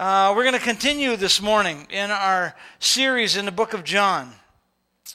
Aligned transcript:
Uh, 0.00 0.32
we're 0.34 0.44
going 0.44 0.54
to 0.54 0.58
continue 0.58 1.14
this 1.14 1.42
morning 1.42 1.86
in 1.90 2.10
our 2.10 2.56
series 2.78 3.36
in 3.36 3.44
the 3.44 3.52
book 3.52 3.74
of 3.74 3.84
John. 3.84 4.32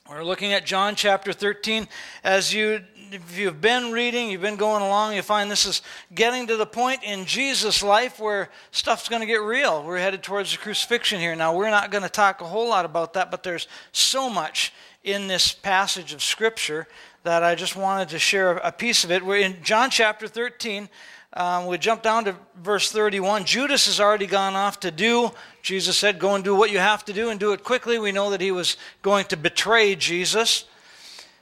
We're 0.07 0.23
looking 0.23 0.53
at 0.53 0.63
John 0.63 0.93
chapter 0.93 1.33
13. 1.33 1.87
As 2.23 2.53
you, 2.53 2.83
if 3.11 3.35
you've 3.35 3.59
been 3.59 3.91
reading, 3.91 4.29
you've 4.29 4.43
been 4.43 4.57
going 4.57 4.83
along, 4.83 5.15
you 5.15 5.23
find 5.23 5.49
this 5.49 5.65
is 5.65 5.81
getting 6.13 6.45
to 6.45 6.55
the 6.55 6.67
point 6.67 7.01
in 7.03 7.25
Jesus' 7.25 7.81
life 7.81 8.19
where 8.19 8.51
stuff's 8.69 9.09
going 9.09 9.21
to 9.21 9.25
get 9.25 9.41
real. 9.41 9.83
We're 9.83 9.97
headed 9.97 10.21
towards 10.21 10.51
the 10.51 10.59
crucifixion 10.59 11.19
here. 11.19 11.35
Now, 11.35 11.55
we're 11.55 11.71
not 11.71 11.89
going 11.89 12.03
to 12.03 12.07
talk 12.07 12.41
a 12.41 12.45
whole 12.45 12.69
lot 12.69 12.85
about 12.85 13.13
that, 13.13 13.31
but 13.31 13.41
there's 13.41 13.67
so 13.91 14.29
much 14.29 14.71
in 15.03 15.25
this 15.25 15.51
passage 15.51 16.13
of 16.13 16.21
Scripture 16.21 16.87
that 17.23 17.41
I 17.41 17.55
just 17.55 17.75
wanted 17.75 18.09
to 18.09 18.19
share 18.19 18.57
a 18.57 18.71
piece 18.71 19.03
of 19.03 19.09
it. 19.09 19.25
We're 19.25 19.37
in 19.37 19.63
John 19.63 19.89
chapter 19.89 20.27
13. 20.27 20.89
Um, 21.35 21.65
we 21.65 21.77
jump 21.77 22.01
down 22.01 22.25
to 22.25 22.35
verse 22.55 22.91
31. 22.91 23.43
Judas 23.43 23.87
has 23.87 23.99
already 23.99 24.25
gone 24.25 24.55
off 24.55 24.79
to 24.81 24.91
do. 24.91 25.31
Jesus 25.61 25.97
said, 25.97 26.17
Go 26.17 26.35
and 26.35 26.43
do 26.43 26.55
what 26.55 26.71
you 26.71 26.79
have 26.79 27.03
to 27.05 27.13
do 27.13 27.29
and 27.29 27.39
do 27.39 27.51
it 27.51 27.63
quickly. 27.63 27.99
We 27.99 28.13
know 28.13 28.29
that 28.29 28.39
he 28.39 28.51
was 28.51 28.77
going 29.01 29.25
to 29.25 29.37
betray 29.37 29.95
Jesus. 29.95 30.65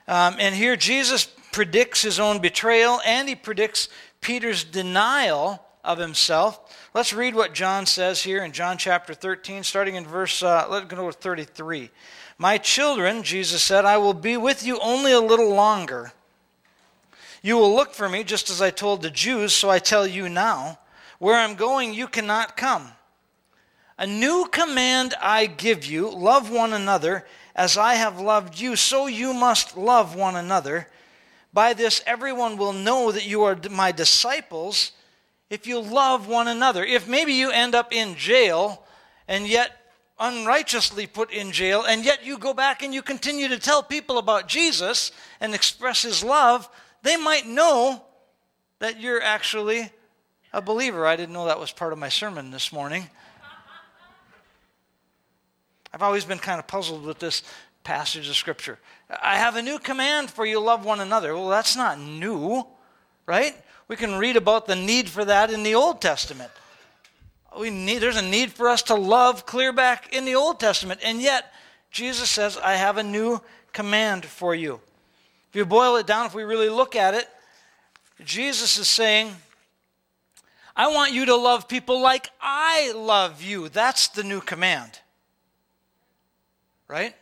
Um, 0.08 0.36
and 0.40 0.56
here 0.56 0.76
Jesus 0.76 1.26
predicts 1.52 2.02
his 2.02 2.20
own 2.20 2.40
betrayal 2.40 3.00
and 3.06 3.30
he 3.30 3.36
predicts 3.36 3.88
Peter's 4.20 4.64
denial 4.64 5.64
of 5.84 6.00
himself. 6.00 6.76
Let's 6.94 7.14
read 7.14 7.36
what 7.36 7.54
John 7.54 7.86
says 7.86 8.24
here 8.24 8.44
in 8.44 8.52
John 8.52 8.78
chapter 8.78 9.14
13, 9.14 9.64
starting 9.64 9.96
in 9.96 10.06
verse, 10.06 10.42
uh, 10.42 10.66
let's 10.70 10.88
go 10.88 11.10
to 11.10 11.18
33. 11.18 11.92
My 12.38 12.58
children, 12.58 13.22
Jesus 13.22 13.62
said, 13.62 13.86
I 13.86 13.98
will 13.98 14.14
be 14.14 14.38
with 14.38 14.66
you 14.66 14.80
only 14.80 15.12
a 15.12 15.20
little 15.20 15.54
longer. 15.54 16.14
You 17.46 17.58
will 17.58 17.76
look 17.76 17.94
for 17.94 18.08
me, 18.08 18.24
just 18.24 18.50
as 18.50 18.62
I 18.62 18.70
told 18.70 19.02
the 19.02 19.12
Jews, 19.12 19.54
so 19.54 19.70
I 19.70 19.78
tell 19.78 20.08
you 20.08 20.30
now. 20.30 20.80
Where 21.20 21.36
I'm 21.36 21.56
going, 21.56 21.94
you 21.94 22.08
cannot 22.08 22.56
come. 22.56 22.90
A 23.98 24.08
new 24.08 24.48
command 24.50 25.14
I 25.22 25.46
give 25.46 25.86
you 25.86 26.10
love 26.10 26.50
one 26.50 26.72
another 26.72 27.26
as 27.54 27.78
I 27.78 27.96
have 27.96 28.20
loved 28.20 28.60
you, 28.60 28.78
so 28.78 29.08
you 29.08 29.34
must 29.34 29.76
love 29.76 30.16
one 30.16 30.38
another. 30.38 30.88
By 31.52 31.74
this, 31.74 32.02
everyone 32.06 32.56
will 32.56 32.74
know 32.74 33.12
that 33.12 33.28
you 33.28 33.44
are 33.44 33.58
my 33.70 33.92
disciples 33.92 34.94
if 35.50 35.68
you 35.68 35.80
love 35.80 36.28
one 36.30 36.48
another. 36.48 36.84
If 36.86 37.10
maybe 37.10 37.34
you 37.34 37.52
end 37.52 37.76
up 37.76 37.94
in 37.94 38.16
jail 38.16 38.86
and 39.28 39.46
yet 39.48 39.72
unrighteously 40.18 41.08
put 41.08 41.30
in 41.32 41.52
jail, 41.52 41.84
and 41.84 42.06
yet 42.06 42.26
you 42.26 42.38
go 42.38 42.54
back 42.54 42.82
and 42.82 42.94
you 42.94 43.02
continue 43.02 43.50
to 43.50 43.60
tell 43.60 43.84
people 43.84 44.18
about 44.18 44.48
Jesus 44.48 45.12
and 45.42 45.54
express 45.54 46.04
his 46.04 46.24
love, 46.24 46.70
they 47.04 47.18
might 47.18 47.46
know 47.46 48.04
that 48.80 49.00
you're 49.00 49.22
actually 49.22 49.92
a 50.52 50.62
believer. 50.62 51.06
I 51.06 51.16
didn't 51.16 51.34
know 51.34 51.46
that 51.46 51.60
was 51.60 51.72
part 51.72 51.94
of 51.94 52.00
my 52.00 52.10
sermon 52.10 52.52
this 52.52 52.74
morning. 52.74 53.10
I've 55.94 56.02
always 56.02 56.26
been 56.26 56.40
kind 56.40 56.60
of 56.60 56.66
puzzled 56.66 57.06
with 57.06 57.20
this 57.20 57.44
passage 57.84 58.28
of 58.28 58.36
Scripture. 58.36 58.80
I 59.22 59.38
have 59.38 59.56
a 59.56 59.62
new 59.62 59.78
command 59.78 60.32
for 60.32 60.46
you 60.46 60.60
love 60.60 60.86
one 60.86 61.00
another. 61.00 61.36
Well, 61.36 61.50
that's 61.50 61.76
not 61.76 62.00
new, 62.00 62.66
right? 63.28 63.56
We 63.88 63.96
can 63.96 64.16
read 64.16 64.38
about 64.38 64.66
the 64.66 64.76
need 64.76 65.10
for 65.10 65.24
that 65.26 65.52
in 65.52 65.62
the 65.62 65.76
Old 65.76 66.02
Testament. 66.02 66.52
We 67.60 67.70
need, 67.70 68.00
there's 68.00 68.18
a 68.18 68.22
need 68.22 68.52
for 68.54 68.70
us 68.70 68.82
to 68.84 68.96
love 68.96 69.46
clear 69.46 69.72
back 69.72 70.14
in 70.14 70.26
the 70.26 70.36
Old 70.36 70.60
Testament. 70.60 71.02
And 71.04 71.22
yet, 71.22 71.54
Jesus 71.92 72.30
says, 72.30 72.58
I 72.58 72.74
have 72.74 72.98
a 72.98 73.04
new 73.04 73.42
command 73.72 74.26
for 74.26 74.56
you. 74.56 74.80
If 75.54 75.58
you 75.58 75.68
boil 75.68 75.98
it 75.98 76.08
down, 76.08 76.26
if 76.26 76.34
we 76.34 76.46
really 76.46 76.68
look 76.68 76.96
at 76.96 77.14
it, 77.14 77.30
Jesus 78.26 78.80
is 78.80 78.88
saying, 78.88 79.36
I 80.76 80.88
want 80.88 81.14
you 81.14 81.28
to 81.28 81.36
love 81.36 81.68
people 81.68 82.02
like 82.02 82.32
I 82.42 82.92
love 82.96 83.44
you. 83.44 83.70
That's 83.70 84.08
the 84.08 84.24
new 84.24 84.42
command. 84.42 85.00
Right? 86.88 87.16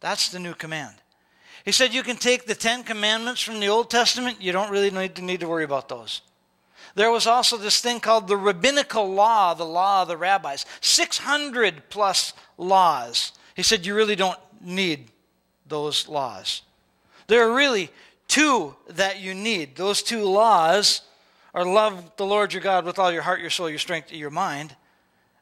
That's 0.00 0.28
the 0.28 0.38
new 0.38 0.52
command. 0.52 0.96
He 1.64 1.72
said 1.72 1.94
you 1.94 2.02
can 2.02 2.16
take 2.16 2.44
the 2.44 2.54
Ten 2.54 2.84
Commandments 2.84 3.40
from 3.40 3.58
the 3.58 3.68
Old 3.68 3.88
Testament, 3.88 4.42
you 4.42 4.52
don't 4.52 4.70
really 4.70 4.90
need 4.90 5.14
to, 5.14 5.22
need 5.22 5.40
to 5.40 5.48
worry 5.48 5.64
about 5.64 5.88
those. 5.88 6.20
There 6.94 7.10
was 7.10 7.26
also 7.26 7.56
this 7.56 7.80
thing 7.80 8.00
called 8.00 8.28
the 8.28 8.36
rabbinical 8.36 9.10
law, 9.10 9.54
the 9.54 9.64
law 9.64 10.02
of 10.02 10.08
the 10.08 10.18
rabbis, 10.18 10.66
600 10.82 11.88
plus 11.88 12.34
laws. 12.58 13.32
He 13.54 13.62
said 13.62 13.86
you 13.86 13.94
really 13.94 14.14
don't 14.14 14.38
need 14.60 15.10
those 15.66 16.06
laws. 16.06 16.60
There 17.26 17.48
are 17.48 17.54
really 17.54 17.90
two 18.28 18.74
that 18.88 19.20
you 19.20 19.34
need. 19.34 19.76
Those 19.76 20.02
two 20.02 20.24
laws 20.24 21.02
are 21.54 21.64
love 21.64 22.12
the 22.16 22.26
Lord 22.26 22.52
your 22.52 22.62
God 22.62 22.84
with 22.84 22.98
all 22.98 23.12
your 23.12 23.22
heart, 23.22 23.40
your 23.40 23.50
soul, 23.50 23.70
your 23.70 23.78
strength, 23.78 24.12
your 24.12 24.30
mind, 24.30 24.76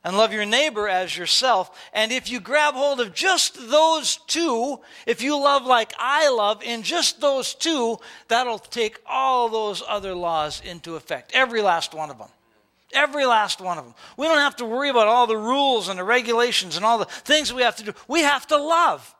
and 0.04 0.16
love 0.16 0.32
your 0.32 0.44
neighbor 0.44 0.88
as 0.88 1.16
yourself. 1.16 1.88
And 1.92 2.12
if 2.12 2.30
you 2.30 2.38
grab 2.38 2.74
hold 2.74 3.00
of 3.00 3.14
just 3.14 3.70
those 3.70 4.18
two, 4.26 4.78
if 5.06 5.22
you 5.22 5.36
love 5.36 5.64
like 5.64 5.92
I 5.98 6.30
love 6.30 6.62
in 6.62 6.82
just 6.82 7.20
those 7.20 7.54
two, 7.54 7.98
that'll 8.28 8.58
take 8.58 8.98
all 9.06 9.48
those 9.48 9.82
other 9.86 10.14
laws 10.14 10.62
into 10.64 10.96
effect. 10.96 11.32
Every 11.34 11.62
last 11.62 11.94
one 11.94 12.10
of 12.10 12.18
them. 12.18 12.28
Every 12.92 13.24
last 13.26 13.60
one 13.60 13.76
of 13.76 13.84
them. 13.84 13.94
We 14.16 14.26
don't 14.26 14.38
have 14.38 14.56
to 14.56 14.64
worry 14.64 14.88
about 14.90 15.08
all 15.08 15.26
the 15.26 15.36
rules 15.36 15.88
and 15.88 15.98
the 15.98 16.04
regulations 16.04 16.76
and 16.76 16.84
all 16.84 16.98
the 16.98 17.06
things 17.06 17.52
we 17.52 17.62
have 17.62 17.76
to 17.76 17.84
do. 17.84 17.92
We 18.06 18.20
have 18.20 18.46
to 18.48 18.56
love. 18.56 19.13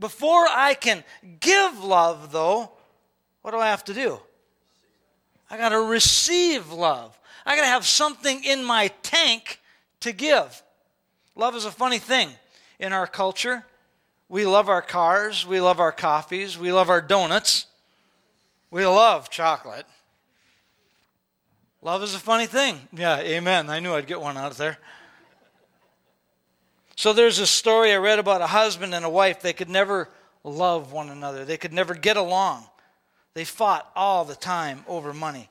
Before 0.00 0.46
I 0.48 0.74
can 0.74 1.04
give 1.40 1.84
love, 1.84 2.32
though, 2.32 2.70
what 3.42 3.50
do 3.50 3.58
I 3.58 3.68
have 3.68 3.84
to 3.84 3.94
do? 3.94 4.18
I 5.50 5.58
got 5.58 5.68
to 5.68 5.80
receive 5.80 6.72
love. 6.72 7.18
I 7.44 7.54
got 7.54 7.62
to 7.62 7.68
have 7.68 7.86
something 7.86 8.42
in 8.42 8.64
my 8.64 8.88
tank 9.02 9.60
to 10.00 10.12
give. 10.12 10.62
Love 11.36 11.54
is 11.54 11.66
a 11.66 11.70
funny 11.70 11.98
thing 11.98 12.30
in 12.78 12.92
our 12.92 13.06
culture. 13.06 13.64
We 14.28 14.46
love 14.46 14.68
our 14.68 14.82
cars, 14.82 15.46
we 15.46 15.60
love 15.60 15.80
our 15.80 15.92
coffees, 15.92 16.56
we 16.56 16.72
love 16.72 16.88
our 16.88 17.00
donuts, 17.00 17.66
we 18.70 18.86
love 18.86 19.28
chocolate. 19.28 19.86
Love 21.82 22.02
is 22.02 22.14
a 22.14 22.18
funny 22.18 22.46
thing. 22.46 22.78
Yeah, 22.92 23.18
amen. 23.18 23.68
I 23.68 23.80
knew 23.80 23.92
I'd 23.92 24.06
get 24.06 24.20
one 24.20 24.36
out 24.36 24.52
of 24.52 24.56
there. 24.56 24.78
So 27.00 27.14
there's 27.14 27.38
a 27.38 27.46
story 27.46 27.94
I 27.94 27.96
read 27.96 28.18
about 28.18 28.42
a 28.42 28.46
husband 28.46 28.94
and 28.94 29.06
a 29.06 29.08
wife. 29.08 29.40
They 29.40 29.54
could 29.54 29.70
never 29.70 30.10
love 30.44 30.92
one 30.92 31.08
another, 31.08 31.46
they 31.46 31.56
could 31.56 31.72
never 31.72 31.94
get 31.94 32.18
along. 32.18 32.66
They 33.32 33.46
fought 33.46 33.90
all 33.96 34.26
the 34.26 34.34
time 34.34 34.84
over 34.86 35.14
money. 35.14 35.48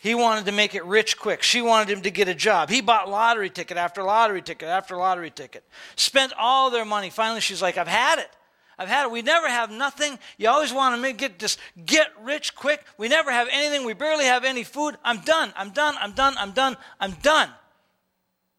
He 0.00 0.16
wanted 0.16 0.46
to 0.46 0.52
make 0.52 0.74
it 0.74 0.84
rich 0.84 1.16
quick. 1.16 1.44
She 1.44 1.62
wanted 1.62 1.96
him 1.96 2.02
to 2.02 2.10
get 2.10 2.26
a 2.26 2.34
job. 2.34 2.70
He 2.70 2.80
bought 2.80 3.08
lottery 3.08 3.50
ticket 3.50 3.76
after 3.76 4.02
lottery 4.02 4.42
ticket 4.42 4.66
after 4.66 4.96
lottery 4.96 5.30
ticket. 5.30 5.62
Spent 5.94 6.32
all 6.36 6.70
their 6.70 6.84
money. 6.84 7.08
Finally, 7.08 7.42
she's 7.42 7.62
like, 7.62 7.78
I've 7.78 7.86
had 7.86 8.18
it. 8.18 8.30
I've 8.76 8.88
had 8.88 9.06
it. 9.06 9.12
We 9.12 9.22
never 9.22 9.48
have 9.48 9.70
nothing. 9.70 10.18
You 10.38 10.48
always 10.48 10.72
want 10.72 10.96
to 10.96 11.00
make 11.00 11.18
get 11.18 11.38
just 11.38 11.60
get 11.86 12.08
rich 12.20 12.56
quick. 12.56 12.84
We 12.98 13.06
never 13.06 13.30
have 13.30 13.46
anything. 13.52 13.86
We 13.86 13.92
barely 13.92 14.24
have 14.24 14.42
any 14.42 14.64
food. 14.64 14.96
I'm 15.04 15.20
done. 15.20 15.52
I'm 15.54 15.70
done. 15.70 15.94
I'm 16.00 16.14
done. 16.14 16.34
I'm 16.36 16.50
done. 16.50 16.76
I'm 16.98 17.12
done. 17.22 17.50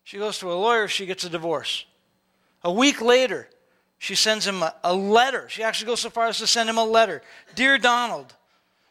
She 0.06 0.18
goes 0.18 0.40
to 0.40 0.50
a 0.50 0.56
lawyer. 0.56 0.88
She 0.88 1.06
gets 1.06 1.26
a 1.26 1.30
divorce. 1.30 1.86
A 2.66 2.72
week 2.72 3.00
later, 3.00 3.48
she 4.00 4.16
sends 4.16 4.46
him 4.46 4.64
a, 4.64 4.74
a, 4.84 4.94
letter. 4.94 5.48
She 5.50 5.62
actually 5.62 5.86
goes 5.86 6.02
so 6.02 6.10
far 6.10 6.26
as 6.28 6.40
to 6.40 6.48
send 6.48 6.68
him 6.68 6.80
a 6.80 6.84
letter 6.84 7.22
Dear 7.54 7.78
Donald, 7.78 8.34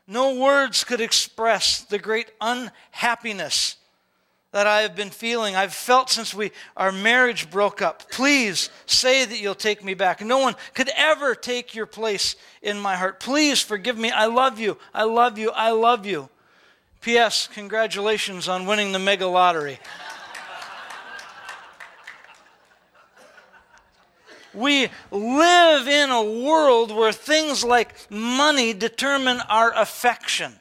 no 0.06 0.36
words 0.36 0.84
could 0.84 1.00
express 1.00 1.80
the 1.80 1.98
great 1.98 2.30
unhappiness 2.40 3.76
that 4.52 4.68
I 4.68 4.82
have 4.82 4.94
been 4.94 5.10
feeling. 5.10 5.56
I've 5.56 5.74
felt 5.74 6.08
since 6.08 6.32
we 6.32 6.52
our 6.76 6.92
marriage 6.92 7.50
broke 7.50 7.82
up. 7.82 8.08
Please 8.12 8.70
say 8.86 9.24
that 9.24 9.40
you'll 9.40 9.56
take 9.56 9.82
me 9.82 9.94
back. 9.94 10.20
No 10.20 10.38
one 10.38 10.54
could 10.74 10.90
ever 10.96 11.34
take 11.34 11.74
your 11.74 11.86
place 11.86 12.36
in 12.62 12.78
my 12.78 12.94
heart. 12.94 13.18
Please 13.18 13.60
forgive 13.60 13.98
me. 13.98 14.12
I 14.12 14.26
love 14.26 14.60
you. 14.60 14.78
I 14.94 15.02
love 15.02 15.36
you. 15.36 15.50
I 15.50 15.72
love 15.72 16.06
you. 16.06 16.28
P.S. 17.00 17.48
Congratulations 17.52 18.48
on 18.48 18.66
winning 18.66 18.92
the 18.92 19.00
mega 19.00 19.26
lottery. 19.26 19.80
We 24.54 24.88
live 25.10 25.88
in 25.88 26.10
a 26.10 26.22
world 26.22 26.94
where 26.94 27.12
things 27.12 27.64
like 27.64 28.10
money 28.10 28.72
determine 28.72 29.40
our 29.48 29.72
affection. 29.74 30.52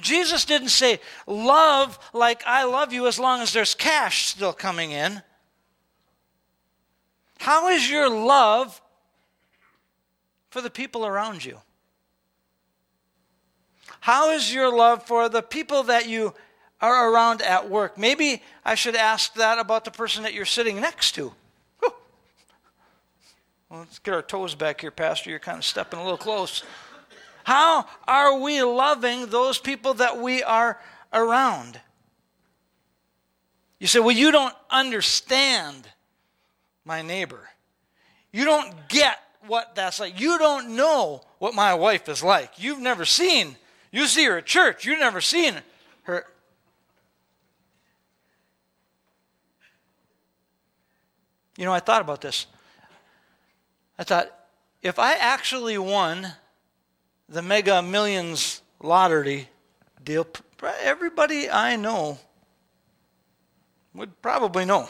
Jesus 0.00 0.44
didn't 0.44 0.68
say, 0.68 1.00
love 1.26 1.98
like 2.12 2.42
I 2.46 2.64
love 2.64 2.92
you 2.92 3.06
as 3.06 3.18
long 3.18 3.40
as 3.40 3.52
there's 3.52 3.74
cash 3.74 4.26
still 4.26 4.52
coming 4.52 4.92
in. 4.92 5.22
How 7.38 7.68
is 7.68 7.90
your 7.90 8.08
love 8.08 8.80
for 10.50 10.60
the 10.60 10.70
people 10.70 11.04
around 11.04 11.44
you? 11.44 11.58
How 14.00 14.30
is 14.30 14.52
your 14.52 14.74
love 14.74 15.04
for 15.04 15.28
the 15.28 15.42
people 15.42 15.84
that 15.84 16.08
you 16.08 16.34
are 16.80 17.12
around 17.12 17.42
at 17.42 17.68
work? 17.68 17.98
Maybe 17.98 18.42
I 18.64 18.74
should 18.74 18.96
ask 18.96 19.34
that 19.34 19.58
about 19.58 19.84
the 19.84 19.90
person 19.90 20.22
that 20.22 20.34
you're 20.34 20.44
sitting 20.44 20.80
next 20.80 21.12
to. 21.16 21.32
Well, 23.72 23.80
let's 23.80 24.00
get 24.00 24.12
our 24.12 24.20
toes 24.20 24.54
back 24.54 24.82
here, 24.82 24.90
Pastor. 24.90 25.30
You're 25.30 25.38
kind 25.38 25.56
of 25.56 25.64
stepping 25.64 25.98
a 25.98 26.02
little 26.02 26.18
close. 26.18 26.62
How 27.42 27.86
are 28.06 28.38
we 28.38 28.62
loving 28.62 29.28
those 29.28 29.58
people 29.58 29.94
that 29.94 30.18
we 30.18 30.42
are 30.42 30.78
around? 31.10 31.80
You 33.80 33.86
say, 33.86 33.98
Well, 33.98 34.10
you 34.10 34.30
don't 34.30 34.54
understand 34.68 35.88
my 36.84 37.00
neighbor. 37.00 37.48
You 38.30 38.44
don't 38.44 38.74
get 38.90 39.18
what 39.46 39.74
that's 39.74 40.00
like. 40.00 40.20
You 40.20 40.36
don't 40.36 40.76
know 40.76 41.22
what 41.38 41.54
my 41.54 41.72
wife 41.72 42.10
is 42.10 42.22
like. 42.22 42.52
You've 42.58 42.78
never 42.78 43.06
seen. 43.06 43.56
You 43.90 44.06
see 44.06 44.26
her 44.26 44.36
at 44.36 44.44
church. 44.44 44.84
You've 44.84 45.00
never 45.00 45.22
seen 45.22 45.54
her. 46.02 46.26
You 51.56 51.64
know, 51.64 51.72
I 51.72 51.80
thought 51.80 52.02
about 52.02 52.20
this. 52.20 52.46
I 53.98 54.04
thought, 54.04 54.32
if 54.82 54.98
I 54.98 55.14
actually 55.14 55.78
won 55.78 56.26
the 57.28 57.42
Mega 57.42 57.82
Millions 57.82 58.62
lottery 58.80 59.48
deal, 60.02 60.26
everybody 60.80 61.48
I 61.48 61.76
know 61.76 62.18
would 63.94 64.20
probably 64.22 64.64
know, 64.64 64.88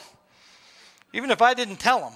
even 1.12 1.30
if 1.30 1.42
I 1.42 1.54
didn't 1.54 1.76
tell 1.76 2.00
them. 2.00 2.12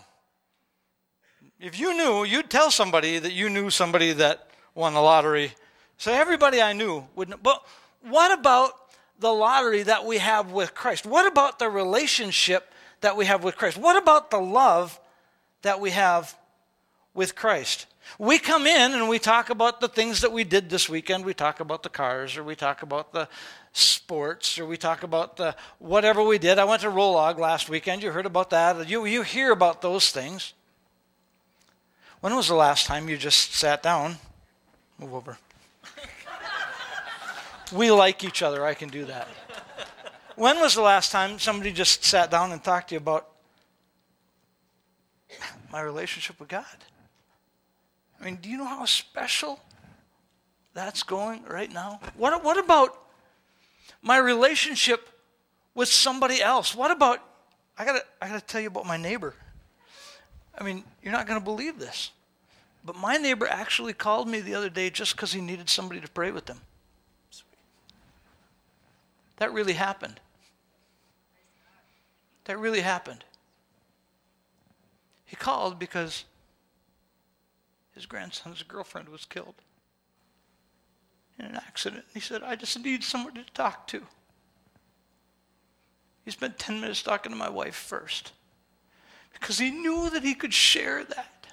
If 1.58 1.78
you 1.78 1.94
knew, 1.96 2.24
you'd 2.24 2.50
tell 2.50 2.70
somebody 2.70 3.18
that 3.18 3.32
you 3.32 3.48
knew 3.48 3.70
somebody 3.70 4.12
that 4.12 4.50
won 4.74 4.94
the 4.94 5.00
lottery. 5.00 5.52
So 5.96 6.12
everybody 6.12 6.60
I 6.60 6.72
knew 6.74 7.06
would 7.14 7.30
know. 7.30 7.38
But 7.42 7.64
what 8.02 8.38
about 8.38 8.72
the 9.18 9.32
lottery 9.32 9.82
that 9.82 10.04
we 10.04 10.18
have 10.18 10.52
with 10.52 10.74
Christ? 10.74 11.06
What 11.06 11.26
about 11.26 11.58
the 11.58 11.70
relationship 11.70 12.72
that 13.00 13.16
we 13.16 13.24
have 13.24 13.42
with 13.42 13.56
Christ? 13.56 13.78
What 13.78 13.96
about 13.96 14.30
the 14.30 14.38
love 14.38 15.00
that 15.62 15.80
we 15.80 15.90
have 15.90 16.36
with 17.16 17.34
Christ? 17.34 17.86
We 18.18 18.38
come 18.38 18.66
in 18.66 18.92
and 18.92 19.08
we 19.08 19.18
talk 19.18 19.50
about 19.50 19.80
the 19.80 19.88
things 19.88 20.20
that 20.20 20.32
we 20.32 20.44
did 20.44 20.70
this 20.70 20.88
weekend. 20.88 21.24
We 21.24 21.34
talk 21.34 21.60
about 21.60 21.82
the 21.82 21.88
cars, 21.88 22.36
or 22.36 22.44
we 22.44 22.54
talk 22.54 22.82
about 22.82 23.12
the 23.12 23.28
sports, 23.72 24.58
or 24.58 24.66
we 24.66 24.76
talk 24.76 25.02
about 25.02 25.36
the 25.36 25.56
whatever 25.78 26.22
we 26.22 26.38
did. 26.38 26.58
I 26.58 26.64
went 26.64 26.82
to 26.82 26.88
Rolog 26.88 27.38
last 27.38 27.68
weekend. 27.68 28.02
You 28.02 28.12
heard 28.12 28.26
about 28.26 28.50
that. 28.50 28.88
You, 28.88 29.04
you 29.06 29.22
hear 29.22 29.50
about 29.50 29.82
those 29.82 30.10
things. 30.10 30.54
When 32.20 32.34
was 32.34 32.48
the 32.48 32.54
last 32.54 32.86
time 32.86 33.08
you 33.08 33.16
just 33.16 33.54
sat 33.54 33.82
down? 33.82 34.16
Move 34.98 35.14
over. 35.14 35.38
we 37.72 37.90
like 37.90 38.24
each 38.24 38.40
other. 38.42 38.64
I 38.64 38.74
can 38.74 38.88
do 38.88 39.04
that. 39.06 39.28
When 40.36 40.60
was 40.60 40.74
the 40.74 40.82
last 40.82 41.12
time 41.12 41.38
somebody 41.38 41.72
just 41.72 42.04
sat 42.04 42.30
down 42.30 42.52
and 42.52 42.62
talked 42.62 42.90
to 42.90 42.94
you 42.94 42.98
about 42.98 43.28
my 45.72 45.80
relationship 45.80 46.38
with 46.38 46.48
God? 46.48 46.64
I 48.20 48.24
mean, 48.24 48.36
do 48.36 48.48
you 48.48 48.58
know 48.58 48.64
how 48.64 48.84
special 48.84 49.60
that's 50.74 51.02
going 51.02 51.44
right 51.44 51.72
now? 51.72 52.00
What, 52.16 52.42
what 52.42 52.58
about 52.58 52.98
my 54.02 54.18
relationship 54.18 55.08
with 55.74 55.88
somebody 55.88 56.42
else? 56.42 56.74
What 56.74 56.90
about, 56.90 57.22
I 57.78 57.84
gotta, 57.84 58.02
I 58.20 58.28
gotta 58.28 58.44
tell 58.44 58.60
you 58.60 58.68
about 58.68 58.86
my 58.86 58.96
neighbor. 58.96 59.34
I 60.58 60.64
mean, 60.64 60.84
you're 61.02 61.12
not 61.12 61.26
gonna 61.26 61.40
believe 61.40 61.78
this. 61.78 62.10
But 62.84 62.96
my 62.96 63.16
neighbor 63.16 63.48
actually 63.48 63.92
called 63.92 64.28
me 64.28 64.40
the 64.40 64.54
other 64.54 64.70
day 64.70 64.90
just 64.90 65.16
because 65.16 65.32
he 65.32 65.40
needed 65.40 65.68
somebody 65.68 66.00
to 66.00 66.08
pray 66.08 66.30
with 66.30 66.48
him. 66.48 66.60
That 69.38 69.52
really 69.52 69.74
happened. 69.74 70.20
That 72.44 72.58
really 72.58 72.80
happened. 72.80 73.24
He 75.26 75.34
called 75.34 75.78
because 75.78 76.24
his 77.96 78.06
grandson's 78.06 78.62
girlfriend 78.62 79.08
was 79.08 79.24
killed 79.24 79.54
in 81.38 81.46
an 81.46 81.56
accident. 81.56 82.04
He 82.12 82.20
said, 82.20 82.42
I 82.42 82.54
just 82.54 82.78
need 82.78 83.02
someone 83.02 83.34
to 83.34 83.44
talk 83.54 83.86
to. 83.88 84.02
He 86.24 86.30
spent 86.30 86.58
10 86.58 86.80
minutes 86.80 87.02
talking 87.02 87.32
to 87.32 87.38
my 87.38 87.48
wife 87.48 87.74
first 87.74 88.32
because 89.32 89.58
he 89.58 89.70
knew 89.70 90.10
that 90.10 90.22
he 90.22 90.34
could 90.34 90.52
share 90.52 91.04
that. 91.04 91.46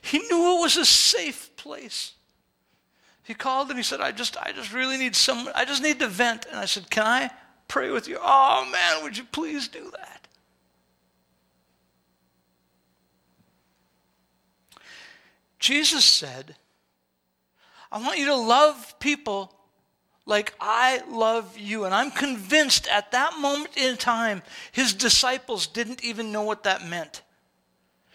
He 0.00 0.18
knew 0.18 0.58
it 0.58 0.60
was 0.60 0.76
a 0.76 0.84
safe 0.84 1.54
place. 1.56 2.14
He 3.22 3.34
called 3.34 3.68
and 3.68 3.78
he 3.78 3.84
said, 3.84 4.00
I 4.00 4.10
just, 4.10 4.36
I 4.36 4.50
just 4.50 4.72
really 4.72 4.96
need 4.98 5.14
someone, 5.14 5.52
I 5.54 5.64
just 5.64 5.82
need 5.82 6.00
to 6.00 6.08
vent. 6.08 6.46
And 6.46 6.58
I 6.58 6.64
said, 6.64 6.90
Can 6.90 7.04
I 7.04 7.30
pray 7.68 7.90
with 7.90 8.08
you? 8.08 8.18
Oh 8.20 8.68
man, 8.70 9.04
would 9.04 9.16
you 9.16 9.24
please 9.24 9.68
do 9.68 9.92
that? 9.92 10.21
Jesus 15.62 16.04
said, 16.04 16.56
I 17.92 18.02
want 18.02 18.18
you 18.18 18.26
to 18.26 18.34
love 18.34 18.98
people 18.98 19.54
like 20.26 20.54
I 20.60 21.02
love 21.08 21.56
you. 21.56 21.84
And 21.84 21.94
I'm 21.94 22.10
convinced 22.10 22.88
at 22.88 23.12
that 23.12 23.38
moment 23.38 23.76
in 23.76 23.96
time, 23.96 24.42
his 24.72 24.92
disciples 24.92 25.68
didn't 25.68 26.02
even 26.02 26.32
know 26.32 26.42
what 26.42 26.64
that 26.64 26.84
meant 26.84 27.22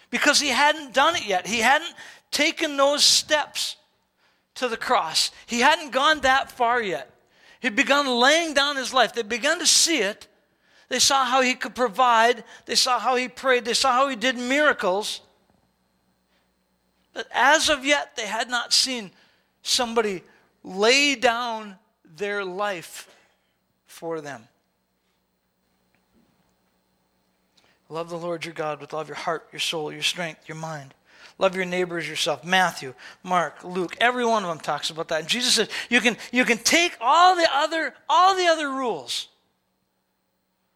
because 0.09 0.41
he 0.41 0.49
hadn't 0.49 0.93
done 0.93 1.15
it 1.15 1.25
yet. 1.25 1.47
He 1.47 1.59
hadn't 1.59 1.93
taken 2.31 2.75
those 2.75 3.05
steps 3.05 3.77
to 4.55 4.67
the 4.67 4.75
cross, 4.75 5.31
he 5.45 5.61
hadn't 5.61 5.91
gone 5.91 6.19
that 6.21 6.51
far 6.51 6.81
yet. 6.81 7.09
He'd 7.61 7.75
begun 7.77 8.07
laying 8.07 8.53
down 8.55 8.75
his 8.75 8.93
life. 8.93 9.13
They'd 9.13 9.29
begun 9.29 9.59
to 9.59 9.67
see 9.67 9.99
it. 9.99 10.27
They 10.89 10.99
saw 10.99 11.25
how 11.25 11.41
he 11.41 11.53
could 11.53 11.75
provide, 11.75 12.43
they 12.65 12.75
saw 12.75 12.99
how 12.99 13.15
he 13.15 13.27
prayed, 13.29 13.65
they 13.65 13.73
saw 13.73 13.93
how 13.93 14.09
he 14.09 14.15
did 14.15 14.37
miracles. 14.37 15.21
But 17.17 17.27
as 17.33 17.67
of 17.67 17.83
yet, 17.83 18.15
they 18.15 18.27
had 18.27 18.47
not 18.47 18.71
seen 18.71 19.09
somebody 19.63 20.21
lay 20.63 21.15
down 21.15 21.77
their 22.15 22.45
life 22.45 23.09
for 23.87 24.21
them. 24.21 24.47
Love 27.89 28.11
the 28.11 28.19
Lord 28.19 28.45
your 28.45 28.53
God 28.53 28.79
with 28.79 28.93
all 28.93 29.01
of 29.01 29.07
your 29.07 29.17
heart, 29.17 29.47
your 29.51 29.59
soul, 29.59 29.91
your 29.91 30.03
strength, 30.03 30.47
your 30.47 30.57
mind. 30.57 30.93
Love 31.39 31.55
your 31.55 31.65
neighbor 31.65 31.97
as 31.97 32.07
yourself. 32.07 32.43
Matthew, 32.43 32.93
Mark, 33.23 33.63
Luke, 33.63 33.97
every 33.99 34.23
one 34.23 34.43
of 34.43 34.49
them 34.49 34.59
talks 34.59 34.91
about 34.91 35.07
that. 35.07 35.21
And 35.21 35.27
Jesus 35.27 35.55
said, 35.55 35.69
you 35.89 36.01
can, 36.01 36.17
you 36.31 36.45
can 36.45 36.59
take 36.59 36.95
all 37.01 37.35
the 37.35 37.49
other, 37.51 37.95
all 38.07 38.35
the 38.35 38.45
other 38.45 38.69
rules, 38.69 39.27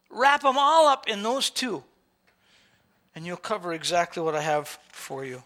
wrap 0.10 0.42
them 0.42 0.58
all 0.58 0.88
up 0.88 1.08
in 1.08 1.22
those 1.22 1.52
two, 1.52 1.84
and 3.14 3.28
you'll 3.28 3.38
cover 3.38 3.74
exactly 3.74 4.24
what 4.24 4.34
I 4.34 4.42
have 4.42 4.80
for 4.92 5.24
you. 5.24 5.44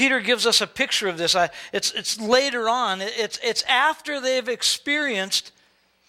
Peter 0.00 0.20
gives 0.20 0.46
us 0.46 0.62
a 0.62 0.66
picture 0.66 1.08
of 1.08 1.18
this. 1.18 1.36
I, 1.36 1.50
it's, 1.74 1.92
it's 1.92 2.18
later 2.18 2.70
on, 2.70 3.02
it's, 3.02 3.38
it's 3.42 3.62
after 3.64 4.18
they've 4.18 4.48
experienced 4.48 5.52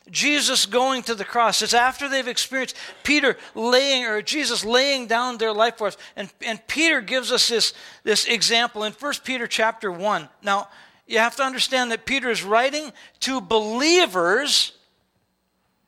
Jesus 0.10 0.66
going 0.66 1.04
to 1.04 1.14
the 1.14 1.26
cross. 1.26 1.62
It's 1.62 1.74
after 1.74 2.08
they've 2.08 2.26
experienced 2.26 2.78
Peter 3.04 3.36
laying, 3.54 4.06
or 4.06 4.22
Jesus 4.22 4.64
laying 4.64 5.08
down 5.08 5.40
their 5.40 5.52
life 5.52 5.78
for 5.78 5.88
us. 5.88 5.98
And, 6.16 6.32
and 6.42 6.66
Peter 6.68 7.02
gives 7.02 7.34
us 7.34 7.50
this, 7.50 7.74
this 8.06 8.28
example 8.28 8.86
in 8.86 8.94
1 8.94 9.14
Peter 9.26 9.46
chapter 9.46 9.92
1. 9.92 10.30
Now, 10.42 10.70
you 11.06 11.18
have 11.18 11.36
to 11.36 11.44
understand 11.44 11.92
that 11.92 12.06
Peter 12.06 12.30
is 12.30 12.44
writing 12.44 12.94
to 13.20 13.42
believers, 13.42 14.72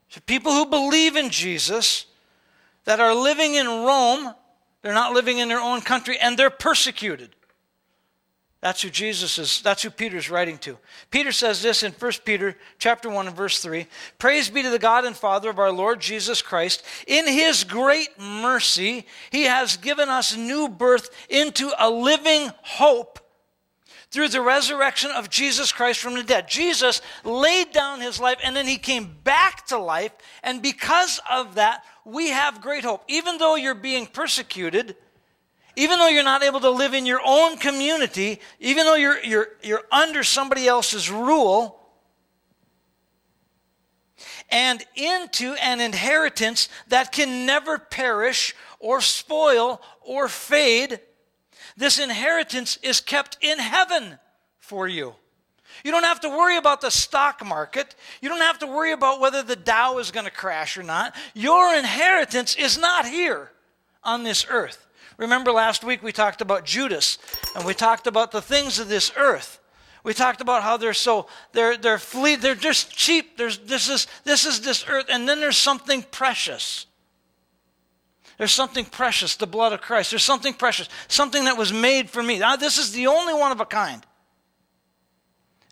to 0.10 0.22
people 0.24 0.52
who 0.52 0.66
believe 0.66 1.16
in 1.16 1.30
Jesus, 1.30 2.06
that 2.84 3.00
are 3.00 3.16
living 3.16 3.54
in 3.54 3.66
Rome. 3.66 4.34
They're 4.82 4.94
not 4.94 5.14
living 5.14 5.38
in 5.38 5.48
their 5.48 5.62
own 5.62 5.80
country, 5.80 6.20
and 6.20 6.38
they're 6.38 6.50
persecuted. 6.50 7.34
That's 8.64 8.82
who 8.82 8.90
Jesus 8.90 9.38
is, 9.40 9.62
that's 9.62 9.84
who 9.84 9.90
Peter's 9.90 10.30
writing 10.30 10.58
to. 10.60 10.78
Peter 11.12 11.34
says 11.34 11.62
this 11.62 11.84
in 11.84 11.92
1 11.92 12.12
Peter 12.24 12.56
chapter 12.80 13.10
1 13.10 13.28
and 13.28 13.36
verse 13.36 13.62
3. 13.62 13.88
Praise 14.20 14.50
be 14.50 14.62
to 14.62 14.70
the 14.70 14.80
God 14.80 15.04
and 15.04 15.18
Father 15.18 15.50
of 15.50 15.60
our 15.60 15.70
Lord 15.70 16.00
Jesus 16.00 16.42
Christ. 16.42 16.82
In 17.06 17.28
his 17.28 17.66
great 17.66 18.18
mercy, 18.18 19.06
he 19.32 19.44
has 19.44 19.76
given 19.76 20.08
us 20.08 20.38
new 20.38 20.70
birth 20.70 21.10
into 21.28 21.72
a 21.78 21.90
living 21.90 22.52
hope 22.62 23.20
through 24.12 24.30
the 24.30 24.40
resurrection 24.40 25.12
of 25.12 25.30
Jesus 25.30 25.74
Christ 25.74 26.00
from 26.00 26.14
the 26.14 26.24
dead. 26.24 26.48
Jesus 26.48 27.02
laid 27.26 27.74
down 27.74 28.00
his 28.00 28.18
life 28.18 28.38
and 28.46 28.56
then 28.56 28.66
he 28.66 28.78
came 28.78 29.14
back 29.26 29.68
to 29.68 29.78
life. 29.78 30.14
And 30.42 30.62
because 30.62 31.20
of 31.30 31.56
that, 31.56 31.84
we 32.06 32.30
have 32.30 32.62
great 32.62 32.86
hope. 32.86 33.04
Even 33.10 33.40
though 33.40 33.56
you're 33.56 33.76
being 33.76 34.06
persecuted, 34.06 34.96
even 35.76 36.00
though 36.00 36.08
you're 36.08 36.24
not 36.24 36.44
able 36.44 36.60
to 36.60 36.70
live 36.70 36.94
in 36.94 37.06
your 37.06 37.22
own 37.26 37.58
community, 37.58 38.40
even 38.60 38.86
though 38.86 38.96
you're, 38.96 39.24
you're, 39.24 39.48
you're 39.64 39.84
under 39.92 40.24
somebody 40.24 40.68
else's 40.68 41.10
rule, 41.10 41.80
and 44.50 44.84
into 44.96 45.54
an 45.54 45.82
inheritance 45.82 46.70
that 46.88 47.12
can 47.12 47.46
never 47.46 47.80
perish 47.80 48.56
or 48.80 49.02
spoil 49.02 49.82
or 50.02 50.28
fade. 50.28 51.00
This 51.76 51.98
inheritance 51.98 52.78
is 52.84 53.02
kept 53.02 53.38
in 53.42 53.58
heaven 53.58 54.20
for 54.60 54.88
you. 54.88 55.16
You 55.84 55.92
don't 55.92 56.04
have 56.04 56.20
to 56.22 56.30
worry 56.30 56.58
about 56.58 56.82
the 56.82 56.92
stock 56.92 57.44
market. 57.44 57.96
You 58.22 58.30
don't 58.30 58.42
have 58.42 58.60
to 58.60 58.68
worry 58.68 58.92
about 58.92 59.20
whether 59.20 59.42
the 59.42 59.56
Dow 59.56 59.98
is 59.98 60.12
going 60.12 60.26
to 60.26 60.32
crash 60.32 60.78
or 60.78 60.84
not. 60.84 61.16
Your 61.34 61.74
inheritance 61.76 62.56
is 62.56 62.78
not 62.78 63.08
here 63.08 63.52
on 64.04 64.24
this 64.24 64.46
earth. 64.50 64.88
Remember 65.18 65.52
last 65.52 65.84
week 65.84 66.02
we 66.02 66.12
talked 66.12 66.42
about 66.42 66.66
Judas 66.66 67.18
and 67.56 67.66
we 67.66 67.74
talked 67.74 68.08
about 68.08 68.32
the 68.32 68.42
things 68.42 68.80
of 68.80 68.90
this 68.90 69.12
earth. 69.16 69.60
We 70.04 70.14
talked 70.14 70.42
about 70.42 70.64
how 70.64 70.78
they're 70.78 70.94
so 70.94 71.28
they're 71.54 71.78
they're 71.78 71.98
fleet, 71.98 72.42
they're 72.42 72.56
just 72.56 72.92
cheap. 72.92 73.38
There's 73.38 73.60
this 73.60 73.90
is 73.90 74.08
this 74.26 74.46
is 74.46 74.62
this 74.62 74.86
earth, 74.88 75.06
and 75.10 75.28
then 75.30 75.40
there's 75.40 75.58
something 75.58 76.04
precious. 76.12 76.88
There's 78.38 78.52
something 78.52 78.86
precious, 78.86 79.36
the 79.36 79.48
blood 79.48 79.74
of 79.74 79.82
Christ. 79.82 80.10
There's 80.10 80.24
something 80.24 80.54
precious, 80.54 80.90
something 81.08 81.46
that 81.46 81.58
was 81.58 81.72
made 81.72 82.10
for 82.10 82.22
me. 82.22 82.40
Now, 82.40 82.56
this 82.56 82.78
is 82.78 82.92
the 82.92 83.08
only 83.08 83.34
one 83.34 83.52
of 83.52 83.62
a 83.62 83.66
kind. 83.66 84.04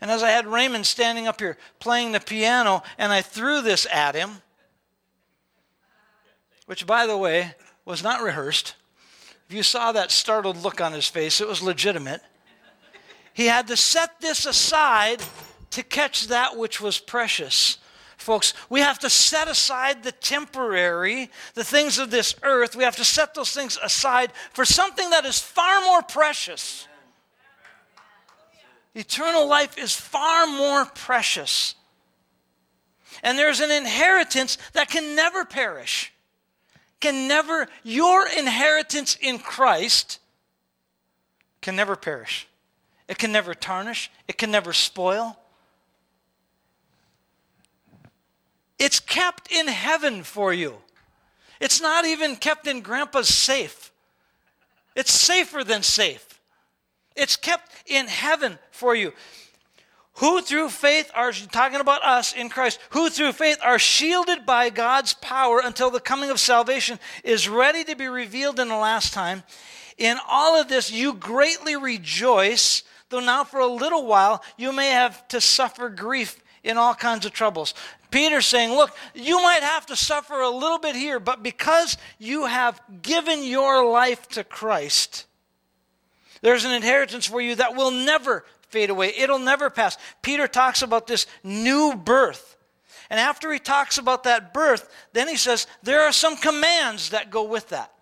And 0.00 0.10
as 0.10 0.22
I 0.22 0.30
had 0.30 0.46
Raymond 0.46 0.86
standing 0.86 1.26
up 1.26 1.40
here 1.40 1.58
playing 1.80 2.12
the 2.12 2.20
piano, 2.20 2.82
and 2.98 3.12
I 3.12 3.20
threw 3.20 3.60
this 3.60 3.86
at 3.92 4.14
him, 4.14 4.42
which, 6.66 6.86
by 6.86 7.06
the 7.06 7.16
way, 7.16 7.54
was 7.84 8.02
not 8.02 8.22
rehearsed. 8.22 8.74
You 9.52 9.62
saw 9.62 9.92
that 9.92 10.10
startled 10.10 10.56
look 10.62 10.80
on 10.80 10.92
his 10.92 11.06
face, 11.06 11.40
it 11.40 11.48
was 11.48 11.62
legitimate. 11.62 12.22
He 13.34 13.46
had 13.46 13.66
to 13.68 13.76
set 13.76 14.20
this 14.20 14.46
aside 14.46 15.22
to 15.70 15.82
catch 15.82 16.28
that 16.28 16.56
which 16.56 16.80
was 16.80 16.98
precious. 16.98 17.78
Folks, 18.16 18.54
we 18.68 18.80
have 18.80 18.98
to 19.00 19.10
set 19.10 19.48
aside 19.48 20.02
the 20.02 20.12
temporary, 20.12 21.30
the 21.54 21.64
things 21.64 21.98
of 21.98 22.10
this 22.10 22.34
earth. 22.42 22.76
We 22.76 22.84
have 22.84 22.96
to 22.96 23.04
set 23.04 23.34
those 23.34 23.52
things 23.52 23.78
aside 23.82 24.32
for 24.52 24.64
something 24.64 25.10
that 25.10 25.24
is 25.24 25.38
far 25.38 25.80
more 25.80 26.02
precious. 26.02 26.86
Eternal 28.94 29.48
life 29.48 29.78
is 29.78 29.92
far 29.94 30.46
more 30.46 30.84
precious. 30.84 31.74
And 33.22 33.38
there's 33.38 33.60
an 33.60 33.70
inheritance 33.70 34.58
that 34.74 34.88
can 34.88 35.16
never 35.16 35.44
perish. 35.44 36.11
Can 37.02 37.26
never, 37.26 37.66
your 37.82 38.28
inheritance 38.28 39.18
in 39.20 39.40
Christ 39.40 40.20
can 41.60 41.74
never 41.74 41.96
perish. 41.96 42.46
It 43.08 43.18
can 43.18 43.32
never 43.32 43.54
tarnish. 43.54 44.08
It 44.28 44.38
can 44.38 44.52
never 44.52 44.72
spoil. 44.72 45.36
It's 48.78 49.00
kept 49.00 49.50
in 49.50 49.66
heaven 49.66 50.22
for 50.22 50.52
you. 50.52 50.76
It's 51.60 51.80
not 51.80 52.04
even 52.04 52.36
kept 52.36 52.68
in 52.68 52.82
grandpa's 52.82 53.28
safe. 53.28 53.90
It's 54.94 55.12
safer 55.12 55.64
than 55.64 55.82
safe. 55.82 56.40
It's 57.16 57.34
kept 57.34 57.72
in 57.84 58.06
heaven 58.06 58.60
for 58.70 58.94
you. 58.94 59.12
Who 60.16 60.42
through 60.42 60.68
faith 60.68 61.10
are 61.14 61.32
talking 61.32 61.80
about 61.80 62.04
us 62.04 62.34
in 62.34 62.48
Christ, 62.48 62.78
who 62.90 63.08
through 63.08 63.32
faith 63.32 63.58
are 63.62 63.78
shielded 63.78 64.44
by 64.44 64.68
God's 64.68 65.14
power 65.14 65.60
until 65.64 65.90
the 65.90 66.00
coming 66.00 66.30
of 66.30 66.38
salvation 66.38 66.98
is 67.24 67.48
ready 67.48 67.82
to 67.84 67.96
be 67.96 68.06
revealed 68.06 68.60
in 68.60 68.68
the 68.68 68.76
last 68.76 69.14
time. 69.14 69.42
In 69.96 70.18
all 70.28 70.60
of 70.60 70.68
this, 70.68 70.90
you 70.90 71.14
greatly 71.14 71.76
rejoice, 71.76 72.82
though 73.08 73.20
now 73.20 73.44
for 73.44 73.60
a 73.60 73.66
little 73.66 74.06
while 74.06 74.42
you 74.56 74.72
may 74.72 74.90
have 74.90 75.26
to 75.28 75.40
suffer 75.40 75.88
grief 75.88 76.42
in 76.62 76.76
all 76.76 76.94
kinds 76.94 77.24
of 77.24 77.32
troubles. 77.32 77.74
Peter's 78.10 78.46
saying, 78.46 78.70
Look, 78.70 78.94
you 79.14 79.38
might 79.42 79.62
have 79.62 79.86
to 79.86 79.96
suffer 79.96 80.40
a 80.40 80.50
little 80.50 80.78
bit 80.78 80.94
here, 80.94 81.18
but 81.18 81.42
because 81.42 81.96
you 82.18 82.46
have 82.46 82.80
given 83.00 83.42
your 83.42 83.84
life 83.90 84.28
to 84.28 84.44
Christ, 84.44 85.26
there's 86.42 86.64
an 86.64 86.72
inheritance 86.72 87.26
for 87.26 87.40
you 87.40 87.54
that 87.54 87.74
will 87.74 87.90
never 87.90 88.44
fade 88.72 88.90
away. 88.90 89.12
It'll 89.16 89.38
never 89.38 89.70
pass. 89.70 89.96
Peter 90.22 90.48
talks 90.48 90.82
about 90.82 91.06
this 91.06 91.26
new 91.44 91.94
birth. 91.94 92.56
And 93.10 93.20
after 93.20 93.52
he 93.52 93.58
talks 93.58 93.98
about 93.98 94.24
that 94.24 94.54
birth, 94.54 94.90
then 95.12 95.28
he 95.28 95.36
says, 95.36 95.66
There 95.82 96.00
are 96.00 96.12
some 96.12 96.36
commands 96.36 97.10
that 97.10 97.30
go 97.30 97.44
with 97.44 97.68
that. 97.68 97.92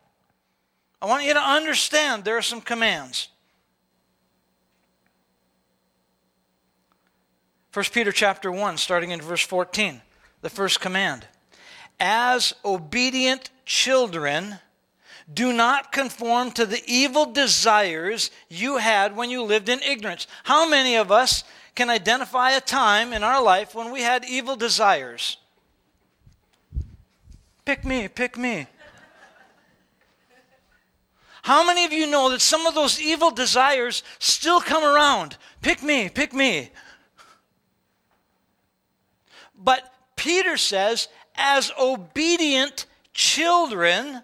I 1.02 1.06
want 1.06 1.24
you 1.24 1.34
to 1.34 1.40
understand 1.40 2.24
there 2.24 2.38
are 2.38 2.42
some 2.42 2.60
commands. 2.60 3.28
1 7.72 7.84
Peter 7.92 8.12
chapter 8.12 8.50
1, 8.50 8.76
starting 8.76 9.10
in 9.10 9.20
verse 9.20 9.44
14, 9.44 10.00
the 10.42 10.50
first 10.50 10.80
command. 10.80 11.26
As 11.98 12.52
obedient 12.64 13.50
children, 13.64 14.58
do 15.32 15.52
not 15.52 15.92
conform 15.92 16.50
to 16.52 16.66
the 16.66 16.82
evil 16.86 17.26
desires 17.26 18.30
you 18.48 18.78
had 18.78 19.16
when 19.16 19.30
you 19.30 19.42
lived 19.42 19.68
in 19.68 19.80
ignorance. 19.80 20.26
How 20.44 20.68
many 20.68 20.96
of 20.96 21.12
us 21.12 21.44
can 21.74 21.90
identify 21.90 22.50
a 22.52 22.60
time 22.60 23.12
in 23.12 23.22
our 23.22 23.42
life 23.42 23.74
when 23.74 23.92
we 23.92 24.02
had 24.02 24.24
evil 24.24 24.56
desires? 24.56 25.36
Pick 27.64 27.84
me, 27.84 28.08
pick 28.08 28.36
me. 28.36 28.66
How 31.42 31.64
many 31.64 31.84
of 31.84 31.92
you 31.92 32.06
know 32.06 32.30
that 32.30 32.40
some 32.40 32.66
of 32.66 32.74
those 32.74 33.00
evil 33.00 33.30
desires 33.30 34.02
still 34.18 34.60
come 34.60 34.84
around? 34.84 35.36
Pick 35.62 35.82
me, 35.82 36.08
pick 36.08 36.34
me. 36.34 36.70
But 39.56 39.92
Peter 40.16 40.56
says, 40.56 41.08
as 41.34 41.72
obedient 41.78 42.86
children, 43.14 44.22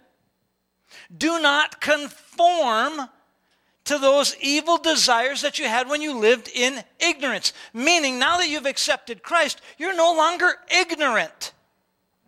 do 1.14 1.40
not 1.40 1.80
conform 1.80 3.08
to 3.84 3.98
those 3.98 4.36
evil 4.40 4.78
desires 4.78 5.42
that 5.42 5.58
you 5.58 5.66
had 5.66 5.88
when 5.88 6.02
you 6.02 6.18
lived 6.18 6.50
in 6.52 6.82
ignorance. 6.98 7.52
Meaning, 7.72 8.18
now 8.18 8.36
that 8.38 8.48
you've 8.48 8.66
accepted 8.66 9.22
Christ, 9.22 9.60
you're 9.78 9.96
no 9.96 10.12
longer 10.12 10.56
ignorant 10.68 11.52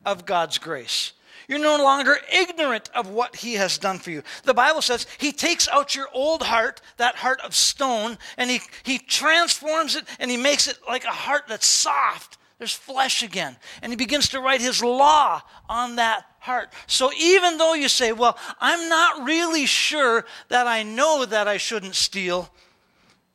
of 0.06 0.24
God's 0.24 0.58
grace. 0.58 1.12
You're 1.48 1.58
no 1.58 1.82
longer 1.82 2.18
ignorant 2.32 2.90
of 2.94 3.08
what 3.08 3.36
He 3.36 3.54
has 3.54 3.78
done 3.78 3.98
for 3.98 4.10
you. 4.10 4.22
The 4.44 4.54
Bible 4.54 4.82
says 4.82 5.06
He 5.18 5.32
takes 5.32 5.66
out 5.68 5.96
your 5.96 6.08
old 6.12 6.42
heart, 6.42 6.80
that 6.98 7.16
heart 7.16 7.40
of 7.40 7.54
stone, 7.54 8.18
and 8.36 8.50
He, 8.50 8.60
he 8.82 8.98
transforms 8.98 9.96
it 9.96 10.04
and 10.20 10.30
He 10.30 10.36
makes 10.36 10.68
it 10.68 10.78
like 10.86 11.04
a 11.04 11.08
heart 11.08 11.44
that's 11.48 11.66
soft 11.66 12.37
there's 12.58 12.72
flesh 12.72 13.22
again. 13.22 13.56
And 13.82 13.92
he 13.92 13.96
begins 13.96 14.30
to 14.30 14.40
write 14.40 14.60
his 14.60 14.82
law 14.82 15.42
on 15.68 15.96
that 15.96 16.24
heart. 16.40 16.72
So 16.86 17.10
even 17.18 17.56
though 17.56 17.74
you 17.74 17.88
say, 17.88 18.12
well, 18.12 18.36
I'm 18.60 18.88
not 18.88 19.24
really 19.24 19.66
sure 19.66 20.24
that 20.48 20.66
I 20.66 20.82
know 20.82 21.24
that 21.24 21.46
I 21.46 21.56
shouldn't 21.56 21.94
steal, 21.94 22.50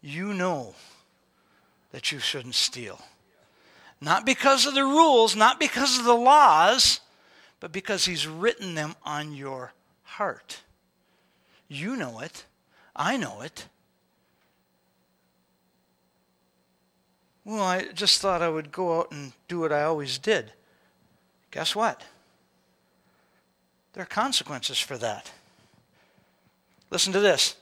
you 0.01 0.34
know 0.34 0.75
that 1.92 2.12
you 2.12 2.20
shouldn't 2.20 2.56
steal. 2.56 3.00
Not 4.01 4.25
because 4.25 4.65
of 4.65 4.74
the 4.74 4.84
rules, 4.84 5.36
not 5.36 5.60
because 5.60 5.98
of 5.98 6.03
the 6.03 6.13
laws, 6.13 7.00
but 7.62 7.72
because 7.72 8.03
he's 8.03 8.27
written 8.27 8.75
them 8.75 8.96
on 9.06 9.34
your 9.34 9.72
heart. 10.03 10.62
You 11.70 11.96
know 11.96 12.20
it. 12.20 12.46
I 12.94 13.15
know 13.15 13.39
it. 13.42 13.68
Well, 17.46 17.62
I 17.62 17.86
just 17.94 18.22
thought 18.22 18.42
I 18.42 18.50
would 18.50 18.72
go 18.72 19.00
out 19.00 19.12
and 19.12 19.34
do 19.48 19.60
what 19.60 19.74
I 19.74 19.84
always 19.84 20.18
did. 20.18 20.54
Guess 21.52 21.76
what? 21.76 22.04
There 23.94 24.04
are 24.04 24.08
consequences 24.08 24.80
for 24.80 24.98
that. 24.98 25.32
Listen 26.90 27.14
to 27.14 27.20
this. 27.20 27.56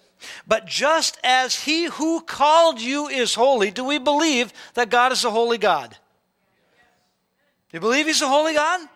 But 0.48 0.68
just 0.68 1.18
as 1.24 1.64
he 1.64 1.86
who 1.86 2.22
called 2.22 2.80
you 2.80 3.08
is 3.08 3.34
holy, 3.34 3.72
do 3.72 3.84
we 3.84 3.98
believe 3.98 4.54
that 4.76 4.90
God 4.90 5.12
is 5.12 5.26
a 5.26 5.32
holy 5.32 5.58
God? 5.58 5.90
Do 5.92 7.78
you 7.78 7.80
believe 7.80 8.06
he's 8.06 8.22
a 8.22 8.28
holy 8.28 8.54
God? 8.54 8.88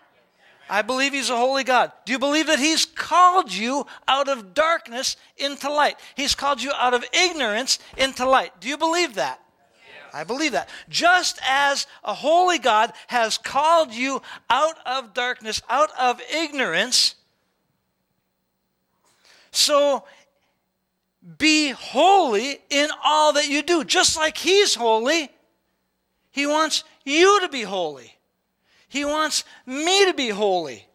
I 0.68 0.82
believe 0.82 1.12
he's 1.12 1.30
a 1.30 1.36
holy 1.36 1.64
God. 1.64 1.92
Do 2.04 2.12
you 2.12 2.18
believe 2.18 2.46
that 2.48 2.58
he's 2.58 2.84
called 2.84 3.52
you 3.52 3.86
out 4.06 4.28
of 4.28 4.54
darkness 4.54 5.16
into 5.36 5.70
light? 5.70 5.96
He's 6.14 6.34
called 6.34 6.62
you 6.62 6.72
out 6.74 6.94
of 6.94 7.04
ignorance 7.12 7.78
into 7.96 8.28
light. 8.28 8.52
Do 8.60 8.68
you 8.68 8.76
believe 8.76 9.14
that? 9.14 9.40
I 10.16 10.24
believe 10.24 10.52
that. 10.52 10.70
Just 10.88 11.38
as 11.46 11.86
a 12.02 12.14
holy 12.14 12.58
God 12.58 12.94
has 13.08 13.36
called 13.36 13.92
you 13.92 14.22
out 14.48 14.76
of 14.86 15.12
darkness, 15.12 15.60
out 15.68 15.90
of 15.98 16.22
ignorance, 16.34 17.16
so 19.50 20.04
be 21.36 21.70
holy 21.70 22.60
in 22.70 22.88
all 23.04 23.34
that 23.34 23.48
you 23.48 23.62
do. 23.62 23.84
Just 23.84 24.16
like 24.16 24.38
He's 24.38 24.74
holy, 24.74 25.28
He 26.30 26.46
wants 26.46 26.82
you 27.04 27.40
to 27.42 27.50
be 27.50 27.62
holy. 27.62 28.16
He 28.88 29.04
wants 29.04 29.44
me 29.66 30.06
to 30.06 30.14
be 30.14 30.30
holy. 30.30 30.86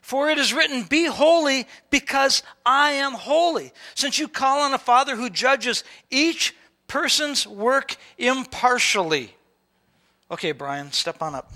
For 0.00 0.30
it 0.30 0.38
is 0.38 0.54
written, 0.54 0.84
Be 0.84 1.04
holy 1.04 1.66
because 1.90 2.42
I 2.64 2.92
am 2.92 3.12
holy. 3.12 3.72
Since 3.94 4.18
you 4.18 4.26
call 4.26 4.60
on 4.60 4.72
a 4.72 4.78
Father 4.78 5.16
who 5.16 5.28
judges 5.28 5.84
each 6.10 6.54
person's 6.90 7.46
work 7.46 7.96
impartially. 8.18 9.32
Okay, 10.28 10.50
Brian, 10.50 10.90
step 10.90 11.22
on 11.22 11.36
up. 11.36 11.52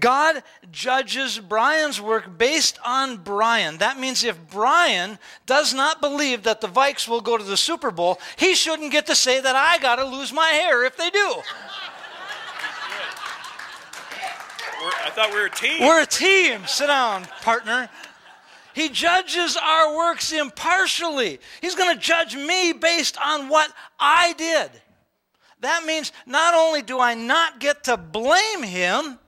God 0.00 0.42
judges 0.72 1.38
Brian's 1.38 2.00
work 2.00 2.36
based 2.36 2.80
on 2.84 3.18
Brian. 3.18 3.78
That 3.78 4.00
means 4.00 4.24
if 4.24 4.36
Brian 4.50 5.20
does 5.46 5.72
not 5.72 6.00
believe 6.00 6.42
that 6.42 6.60
the 6.60 6.66
Vikes 6.66 7.06
will 7.06 7.20
go 7.20 7.38
to 7.38 7.44
the 7.44 7.56
Super 7.56 7.92
Bowl, 7.92 8.18
he 8.36 8.56
shouldn't 8.56 8.90
get 8.90 9.06
to 9.06 9.14
say 9.14 9.40
that 9.40 9.54
I 9.54 9.78
got 9.78 9.96
to 9.96 10.04
lose 10.04 10.32
my 10.32 10.48
hair 10.48 10.84
if 10.84 10.96
they 10.96 11.10
do. 11.10 11.34
I 15.04 15.10
thought 15.10 15.30
we 15.30 15.38
were 15.38 15.46
a 15.46 15.50
team. 15.50 15.80
We're 15.80 16.02
a 16.02 16.06
team. 16.06 16.66
Sit 16.66 16.88
down, 16.88 17.24
partner. 17.42 17.88
He 18.74 18.88
judges 18.88 19.56
our 19.56 19.96
works 19.96 20.32
impartially. 20.32 21.38
He's 21.60 21.74
going 21.74 21.94
to 21.94 22.00
judge 22.00 22.36
me 22.36 22.72
based 22.72 23.16
on 23.24 23.48
what 23.48 23.72
I 23.98 24.32
did. 24.34 24.70
That 25.60 25.84
means 25.84 26.12
not 26.26 26.54
only 26.54 26.82
do 26.82 27.00
I 27.00 27.14
not 27.14 27.60
get 27.60 27.84
to 27.84 27.96
blame 27.96 28.62
him, 28.62 29.18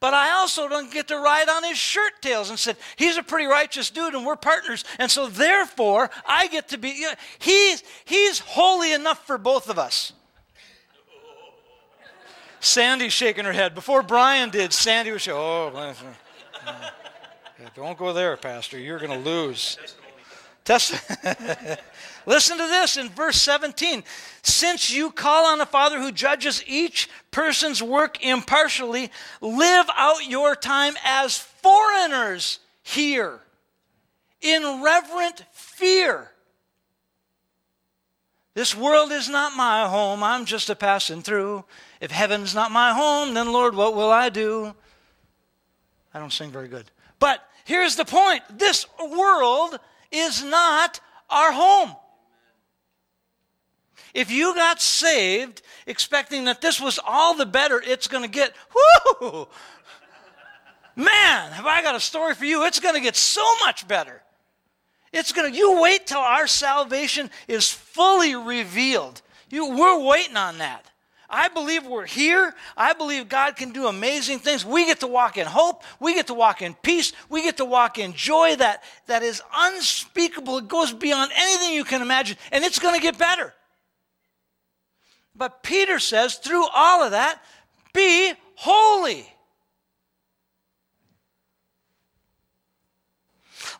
but 0.00 0.12
I 0.12 0.32
also 0.32 0.68
don't 0.68 0.92
get 0.92 1.08
to 1.08 1.16
ride 1.16 1.48
on 1.48 1.64
his 1.64 1.78
shirt 1.78 2.20
tails 2.20 2.50
and 2.50 2.58
said, 2.58 2.76
he's 2.96 3.16
a 3.16 3.22
pretty 3.22 3.46
righteous 3.46 3.88
dude 3.88 4.14
and 4.14 4.26
we're 4.26 4.36
partners. 4.36 4.84
And 4.98 5.10
so 5.10 5.28
therefore, 5.28 6.10
I 6.26 6.48
get 6.48 6.68
to 6.68 6.78
be, 6.78 6.90
you 6.90 7.08
know, 7.08 7.14
he's, 7.38 7.82
he's 8.04 8.40
holy 8.40 8.92
enough 8.92 9.26
for 9.26 9.38
both 9.38 9.70
of 9.70 9.78
us. 9.78 10.12
Sandy's 12.60 13.12
shaking 13.12 13.44
her 13.44 13.52
head. 13.52 13.74
Before 13.74 14.02
Brian 14.02 14.50
did, 14.50 14.72
Sandy 14.72 15.12
was 15.12 15.22
shaking, 15.22 15.38
oh, 15.40 15.94
don't 17.74 17.98
go 17.98 18.12
there, 18.12 18.36
Pastor. 18.36 18.78
You're 18.78 18.98
going 18.98 19.22
to 19.22 19.30
lose. 19.30 19.78
Test- 20.64 20.94
Listen 22.26 22.58
to 22.58 22.64
this 22.64 22.96
in 22.96 23.08
verse 23.08 23.40
17. 23.40 24.02
Since 24.42 24.90
you 24.92 25.10
call 25.10 25.46
on 25.46 25.60
a 25.60 25.66
Father 25.66 26.00
who 26.00 26.10
judges 26.10 26.62
each 26.66 27.08
person's 27.30 27.82
work 27.82 28.24
impartially, 28.24 29.10
live 29.40 29.86
out 29.96 30.26
your 30.26 30.56
time 30.56 30.94
as 31.04 31.38
foreigners 31.38 32.58
here 32.82 33.40
in 34.40 34.82
reverent 34.82 35.44
fear. 35.52 36.30
This 38.54 38.74
world 38.74 39.12
is 39.12 39.28
not 39.28 39.56
my 39.56 39.86
home. 39.86 40.22
I'm 40.22 40.46
just 40.46 40.70
a 40.70 40.74
passing 40.74 41.22
through. 41.22 41.64
If 42.00 42.10
heaven's 42.10 42.54
not 42.54 42.72
my 42.72 42.92
home, 42.92 43.34
then 43.34 43.52
Lord, 43.52 43.74
what 43.74 43.94
will 43.94 44.10
I 44.10 44.30
do? 44.30 44.74
I 46.14 46.18
don't 46.18 46.32
sing 46.32 46.50
very 46.50 46.68
good. 46.68 46.86
But 47.18 47.46
here's 47.66 47.96
the 47.96 48.06
point 48.06 48.42
this 48.58 48.86
world 48.98 49.78
is 50.10 50.42
not 50.42 51.00
our 51.28 51.52
home. 51.52 51.94
If 54.14 54.30
you 54.30 54.54
got 54.54 54.80
saved 54.80 55.60
expecting 55.86 56.44
that 56.46 56.62
this 56.62 56.80
was 56.80 56.98
all 57.06 57.36
the 57.36 57.44
better 57.44 57.82
it's 57.84 58.08
going 58.08 58.22
to 58.24 58.30
get, 58.30 58.54
whoo! 59.20 59.46
Man, 60.96 61.52
have 61.52 61.66
I 61.66 61.82
got 61.82 61.94
a 61.94 62.00
story 62.00 62.34
for 62.34 62.46
you? 62.46 62.64
It's 62.64 62.80
going 62.80 62.94
to 62.94 63.02
get 63.02 63.16
so 63.16 63.44
much 63.66 63.86
better. 63.86 64.22
It's 65.12 65.32
going 65.32 65.52
to, 65.52 65.56
you 65.56 65.82
wait 65.82 66.06
till 66.06 66.18
our 66.20 66.46
salvation 66.46 67.30
is 67.46 67.70
fully 67.70 68.34
revealed. 68.34 69.20
You, 69.50 69.76
we're 69.76 70.02
waiting 70.02 70.36
on 70.36 70.58
that. 70.58 70.90
I 71.28 71.48
believe 71.48 71.86
we're 71.86 72.06
here. 72.06 72.54
I 72.76 72.92
believe 72.92 73.28
God 73.28 73.56
can 73.56 73.72
do 73.72 73.86
amazing 73.86 74.38
things. 74.38 74.64
We 74.64 74.86
get 74.86 75.00
to 75.00 75.06
walk 75.06 75.36
in 75.36 75.46
hope. 75.46 75.82
We 75.98 76.14
get 76.14 76.28
to 76.28 76.34
walk 76.34 76.62
in 76.62 76.74
peace. 76.74 77.12
We 77.28 77.42
get 77.42 77.56
to 77.58 77.64
walk 77.64 77.98
in 77.98 78.12
joy 78.12 78.56
that, 78.56 78.84
that 79.06 79.22
is 79.22 79.42
unspeakable. 79.54 80.58
It 80.58 80.68
goes 80.68 80.92
beyond 80.92 81.32
anything 81.36 81.74
you 81.74 81.84
can 81.84 82.02
imagine, 82.02 82.36
and 82.52 82.64
it's 82.64 82.78
going 82.78 82.94
to 82.94 83.00
get 83.00 83.18
better. 83.18 83.52
But 85.34 85.62
Peter 85.62 85.98
says, 85.98 86.36
through 86.36 86.66
all 86.74 87.02
of 87.02 87.10
that, 87.10 87.42
be 87.92 88.32
holy. 88.54 89.28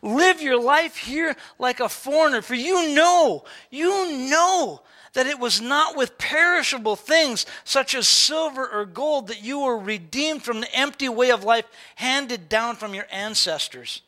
Live 0.01 0.41
your 0.41 0.61
life 0.61 0.97
here 0.97 1.35
like 1.59 1.79
a 1.79 1.89
foreigner, 1.89 2.41
for 2.41 2.55
you 2.55 2.93
know, 2.93 3.45
you 3.69 4.29
know 4.29 4.81
that 5.13 5.27
it 5.27 5.39
was 5.39 5.59
not 5.59 5.97
with 5.97 6.17
perishable 6.17 6.95
things 6.95 7.45
such 7.63 7.95
as 7.95 8.07
silver 8.07 8.67
or 8.67 8.85
gold 8.85 9.27
that 9.27 9.41
you 9.41 9.59
were 9.59 9.77
redeemed 9.77 10.43
from 10.43 10.61
the 10.61 10.75
empty 10.75 11.09
way 11.09 11.31
of 11.31 11.43
life 11.43 11.65
handed 11.95 12.49
down 12.49 12.75
from 12.75 12.93
your 12.93 13.07
ancestors. 13.11 14.01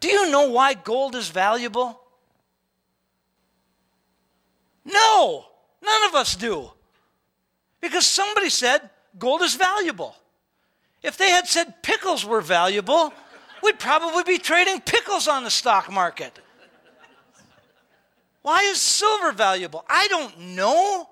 Do 0.00 0.08
you 0.08 0.30
know 0.30 0.50
why 0.50 0.74
gold 0.74 1.14
is 1.16 1.28
valuable? 1.28 2.00
No. 4.84 5.46
None 5.82 6.08
of 6.08 6.14
us 6.14 6.36
do. 6.36 6.70
Because 7.80 8.06
somebody 8.06 8.50
said 8.50 8.90
gold 9.18 9.42
is 9.42 9.54
valuable. 9.54 10.14
If 11.02 11.16
they 11.16 11.30
had 11.30 11.46
said 11.46 11.82
pickles 11.82 12.24
were 12.24 12.40
valuable, 12.40 13.12
we'd 13.62 13.78
probably 13.78 14.22
be 14.22 14.38
trading 14.38 14.80
pickles 14.80 15.28
on 15.28 15.44
the 15.44 15.50
stock 15.50 15.90
market. 15.90 16.38
Why 18.42 18.62
is 18.62 18.80
silver 18.80 19.32
valuable? 19.32 19.84
I 19.88 20.08
don't 20.08 20.38
know. 20.38 21.08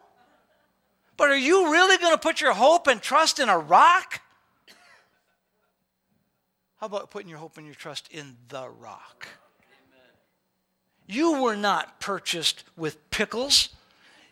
But 1.16 1.30
are 1.30 1.37
you 1.37 1.72
really 1.72 1.98
going 1.98 2.12
to 2.12 2.18
put 2.18 2.40
your 2.40 2.52
hope 2.52 2.87
and 2.87 3.00
trust 3.00 3.38
in 3.38 3.48
a 3.48 3.59
rock? 3.59 4.20
How 6.78 6.87
about 6.87 7.11
putting 7.11 7.28
your 7.28 7.38
hope 7.38 7.56
and 7.56 7.66
your 7.66 7.74
trust 7.74 8.09
in 8.11 8.37
the 8.48 8.68
rock? 8.68 9.26
You 11.06 11.42
were 11.42 11.56
not 11.56 12.00
purchased 12.00 12.64
with 12.76 13.11
pickles. 13.11 13.70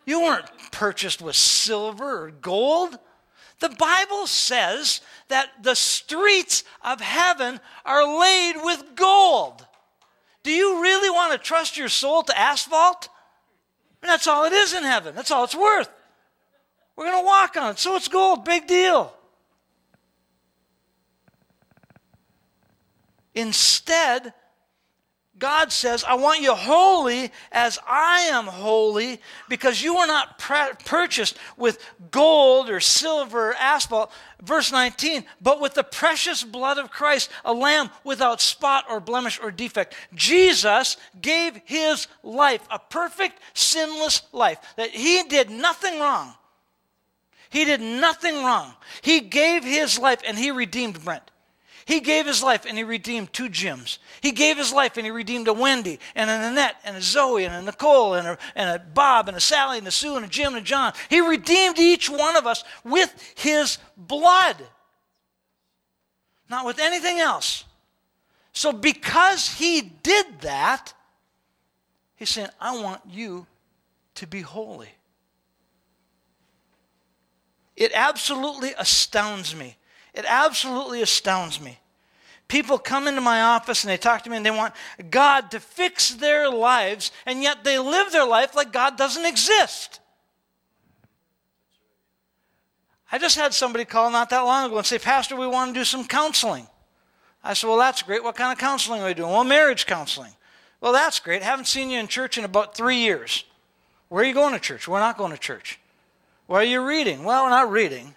You 0.04 0.22
weren't 0.22 0.46
purchased 0.72 1.22
with 1.22 1.36
silver 1.36 2.24
or 2.24 2.30
gold. 2.30 2.98
The 3.60 3.68
Bible 3.70 4.26
says 4.26 5.00
that 5.28 5.50
the 5.62 5.74
streets 5.74 6.64
of 6.84 7.00
heaven 7.00 7.60
are 7.84 8.20
laid 8.20 8.56
with 8.62 8.94
gold. 8.94 9.66
Do 10.42 10.50
you 10.50 10.82
really 10.82 11.10
want 11.10 11.32
to 11.32 11.38
trust 11.38 11.76
your 11.76 11.88
soul 11.88 12.22
to 12.24 12.38
asphalt? 12.38 13.08
And 14.02 14.10
that's 14.10 14.26
all 14.26 14.44
it 14.44 14.52
is 14.52 14.74
in 14.74 14.82
heaven. 14.82 15.14
That's 15.14 15.30
all 15.30 15.44
it's 15.44 15.54
worth. 15.54 15.88
We're 16.96 17.06
going 17.06 17.22
to 17.22 17.26
walk 17.26 17.56
on 17.56 17.70
it. 17.70 17.78
So 17.78 17.96
it's 17.96 18.08
gold. 18.08 18.44
Big 18.44 18.66
deal. 18.66 19.12
Instead, 23.34 24.32
God 25.44 25.70
says, 25.70 26.04
I 26.04 26.14
want 26.14 26.40
you 26.40 26.54
holy 26.54 27.30
as 27.52 27.78
I 27.86 28.20
am 28.30 28.46
holy 28.46 29.20
because 29.46 29.82
you 29.82 29.98
are 29.98 30.06
not 30.06 30.38
purchased 30.38 31.36
with 31.58 31.84
gold 32.10 32.70
or 32.70 32.80
silver 32.80 33.50
or 33.50 33.54
asphalt. 33.56 34.10
Verse 34.42 34.72
19, 34.72 35.22
but 35.42 35.60
with 35.60 35.74
the 35.74 35.84
precious 35.84 36.42
blood 36.42 36.78
of 36.78 36.90
Christ, 36.90 37.28
a 37.44 37.52
lamb 37.52 37.90
without 38.04 38.40
spot 38.40 38.86
or 38.88 39.00
blemish 39.00 39.38
or 39.38 39.50
defect. 39.50 39.94
Jesus 40.14 40.96
gave 41.20 41.60
his 41.66 42.06
life, 42.22 42.66
a 42.70 42.78
perfect, 42.78 43.38
sinless 43.52 44.22
life, 44.32 44.56
that 44.78 44.92
he 44.92 45.24
did 45.24 45.50
nothing 45.50 46.00
wrong. 46.00 46.32
He 47.50 47.66
did 47.66 47.82
nothing 47.82 48.42
wrong. 48.42 48.72
He 49.02 49.20
gave 49.20 49.62
his 49.62 49.98
life 49.98 50.22
and 50.26 50.38
he 50.38 50.50
redeemed 50.50 51.04
Brent. 51.04 51.30
He 51.86 52.00
gave 52.00 52.26
his 52.26 52.42
life 52.42 52.64
and 52.66 52.78
he 52.78 52.84
redeemed 52.84 53.32
two 53.32 53.48
Jims. 53.48 53.98
He 54.22 54.32
gave 54.32 54.56
his 54.56 54.72
life 54.72 54.96
and 54.96 55.04
he 55.04 55.10
redeemed 55.10 55.48
a 55.48 55.52
Wendy 55.52 56.00
and 56.14 56.30
a 56.30 56.38
Nanette 56.38 56.76
and 56.84 56.96
a 56.96 57.02
Zoe 57.02 57.44
and 57.44 57.54
a 57.54 57.62
Nicole 57.62 58.14
and 58.14 58.26
a, 58.26 58.38
and 58.54 58.70
a 58.70 58.78
Bob 58.78 59.28
and 59.28 59.36
a 59.36 59.40
Sally 59.40 59.78
and 59.78 59.86
a 59.86 59.90
Sue 59.90 60.16
and 60.16 60.24
a 60.24 60.28
Jim 60.28 60.54
and 60.54 60.62
a 60.62 60.66
John. 60.66 60.94
He 61.10 61.20
redeemed 61.20 61.78
each 61.78 62.08
one 62.08 62.36
of 62.36 62.46
us 62.46 62.64
with 62.84 63.14
his 63.36 63.78
blood, 63.96 64.56
not 66.48 66.64
with 66.64 66.78
anything 66.78 67.18
else. 67.18 67.64
So, 68.52 68.72
because 68.72 69.48
he 69.48 69.82
did 69.82 70.40
that, 70.42 70.94
he's 72.16 72.30
saying, 72.30 72.48
I 72.60 72.80
want 72.80 73.02
you 73.10 73.46
to 74.14 74.26
be 74.26 74.40
holy. 74.40 74.90
It 77.76 77.90
absolutely 77.94 78.72
astounds 78.78 79.54
me 79.54 79.76
it 80.14 80.24
absolutely 80.26 81.02
astounds 81.02 81.60
me. 81.60 81.78
People 82.46 82.78
come 82.78 83.08
into 83.08 83.20
my 83.20 83.42
office 83.42 83.82
and 83.82 83.90
they 83.90 83.96
talk 83.96 84.22
to 84.22 84.30
me 84.30 84.36
and 84.36 84.46
they 84.46 84.50
want 84.50 84.74
God 85.10 85.50
to 85.50 85.60
fix 85.60 86.10
their 86.10 86.48
lives, 86.48 87.10
and 87.26 87.42
yet 87.42 87.64
they 87.64 87.78
live 87.78 88.12
their 88.12 88.26
life 88.26 88.54
like 88.54 88.72
God 88.72 88.96
doesn't 88.96 89.24
exist. 89.24 90.00
I 93.10 93.18
just 93.18 93.36
had 93.36 93.54
somebody 93.54 93.84
call 93.84 94.10
not 94.10 94.30
that 94.30 94.40
long 94.40 94.66
ago 94.66 94.78
and 94.78 94.86
say, 94.86 94.98
Pastor, 94.98 95.36
we 95.36 95.46
want 95.46 95.72
to 95.72 95.80
do 95.80 95.84
some 95.84 96.06
counseling. 96.06 96.66
I 97.42 97.54
said, 97.54 97.68
Well, 97.68 97.78
that's 97.78 98.02
great. 98.02 98.24
What 98.24 98.36
kind 98.36 98.52
of 98.52 98.58
counseling 98.58 99.02
are 99.02 99.08
you 99.08 99.14
doing? 99.14 99.30
Well, 99.30 99.44
marriage 99.44 99.86
counseling. 99.86 100.32
Well, 100.80 100.92
that's 100.92 101.20
great. 101.20 101.42
Haven't 101.42 101.66
seen 101.66 101.90
you 101.90 101.98
in 101.98 102.08
church 102.08 102.38
in 102.38 102.44
about 102.44 102.76
three 102.76 102.98
years. 102.98 103.44
Where 104.08 104.22
are 104.22 104.26
you 104.26 104.34
going 104.34 104.52
to 104.52 104.60
church? 104.60 104.86
We're 104.86 105.00
not 105.00 105.16
going 105.16 105.32
to 105.32 105.38
church. 105.38 105.78
Where 106.46 106.60
are 106.60 106.64
you 106.64 106.86
reading? 106.86 107.24
Well, 107.24 107.44
we're 107.44 107.50
not 107.50 107.70
reading 107.70 108.14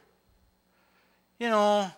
you 1.39 1.49
know, 1.49 1.91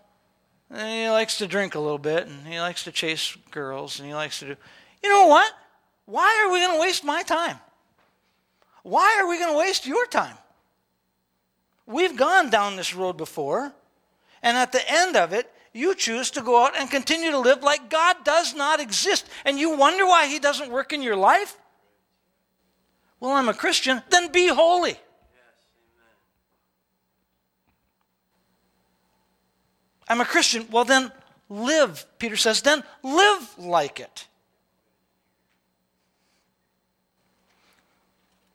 he 0.74 1.10
likes 1.10 1.38
to 1.40 1.48
drink 1.48 1.76
a 1.76 1.80
little 1.80 1.98
bit 1.98 2.28
and 2.28 2.46
he 2.48 2.60
likes 2.60 2.84
to 2.84 2.92
chase 2.92 3.36
girls 3.52 4.00
and 4.00 4.08
he 4.08 4.14
likes 4.14 4.40
to 4.40 4.46
do. 4.46 4.56
You 5.04 5.10
know 5.10 5.28
what? 5.28 5.52
Why 6.06 6.44
are 6.44 6.52
we 6.52 6.60
going 6.60 6.76
to 6.76 6.82
waste 6.82 7.04
my 7.04 7.24
time? 7.24 7.60
Why 8.84 9.18
are 9.20 9.28
we 9.28 9.40
going 9.40 9.54
to 9.54 9.58
waste 9.58 9.86
your 9.86 10.06
time? 10.08 10.36
We've 11.86 12.16
gone 12.16 12.50
down 12.50 12.76
this 12.76 12.96
road 12.96 13.18
before, 13.18 13.74
and 14.44 14.58
at 14.58 14.72
the 14.72 14.92
end 14.92 15.16
of 15.16 15.34
it, 15.34 15.52
you 15.74 15.96
choose 15.96 16.32
to 16.32 16.42
go 16.42 16.64
out 16.64 16.78
and 16.78 16.90
continue 16.90 17.32
to 17.32 17.40
live 17.40 17.64
like 17.64 17.90
God 17.90 18.18
does 18.24 18.54
not 18.54 18.80
exist, 18.80 19.28
and 19.44 19.60
you 19.60 19.76
wonder 19.76 20.06
why 20.06 20.28
He 20.28 20.40
doesn't 20.40 20.72
work 20.72 20.94
in 20.94 21.02
your 21.02 21.16
life? 21.16 21.58
Well, 23.20 23.32
I'm 23.32 23.50
a 23.50 23.54
Christian, 23.54 24.02
then 24.10 24.32
be 24.32 24.48
holy. 24.48 24.98
I'm 30.10 30.22
a 30.22 30.26
Christian. 30.26 30.68
Well, 30.72 30.86
then 30.86 31.12
live, 31.50 32.06
Peter 32.18 32.36
says, 32.36 32.62
then 32.62 32.84
live 33.04 33.58
like 33.58 34.00
it. 34.00 34.28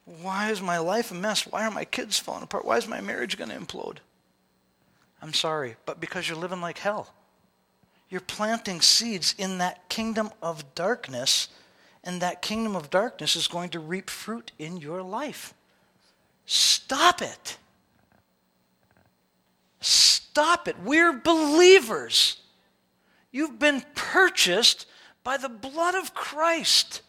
Why 0.05 0.51
is 0.51 0.61
my 0.61 0.79
life 0.79 1.11
a 1.11 1.15
mess? 1.15 1.47
Why 1.47 1.65
are 1.65 1.71
my 1.71 1.85
kids 1.85 2.19
falling 2.19 2.43
apart? 2.43 2.65
Why 2.65 2.77
is 2.77 2.89
my 2.89 3.01
marriage 3.01 3.39
going 3.39 3.51
to 3.51 3.57
implode? 3.57 3.99
I'm 5.23 5.33
sorry, 5.33 5.77
but 5.87 6.01
because 6.01 6.29
you're 6.29 6.37
living 6.37 6.61
like 6.61 6.79
hell. 6.79 7.15
You're 8.11 8.21
planting 8.21 8.83
seeds 8.83 9.35
in 9.39 9.59
that 9.59 9.89
kingdom 9.89 10.31
of 10.43 10.75
darkness, 10.75 11.49
and 12.03 12.21
that 12.21 12.43
kingdom 12.43 12.77
of 12.77 12.91
darkness 12.91 13.35
is 13.35 13.49
going 13.49 13.71
to 13.71 13.81
reap 13.81 14.11
fruit 14.11 14.53
in 14.59 14.77
your 14.77 15.03
life. 15.03 15.55
Stop 16.45 17.23
it. 17.23 17.57
Stop 20.35 20.67
it. 20.67 20.75
We're 20.83 21.13
believers. 21.13 22.39
You've 23.31 23.61
been 23.61 23.85
purchased 23.95 24.85
by 25.23 25.37
the 25.37 25.49
blood 25.49 25.95
of 25.95 26.13
Christ. 26.13 27.03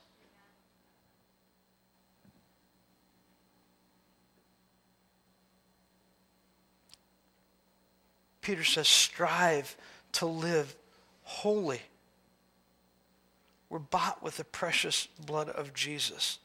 Peter 8.42 8.64
says, 8.64 8.88
strive 8.88 9.76
to 10.12 10.28
live 10.28 10.76
holy. 11.24 11.82
We're 13.70 13.80
bought 13.80 14.22
with 14.22 14.38
the 14.38 14.44
precious 14.44 15.08
blood 15.26 15.50
of 15.50 15.74
Jesus. 15.74 16.38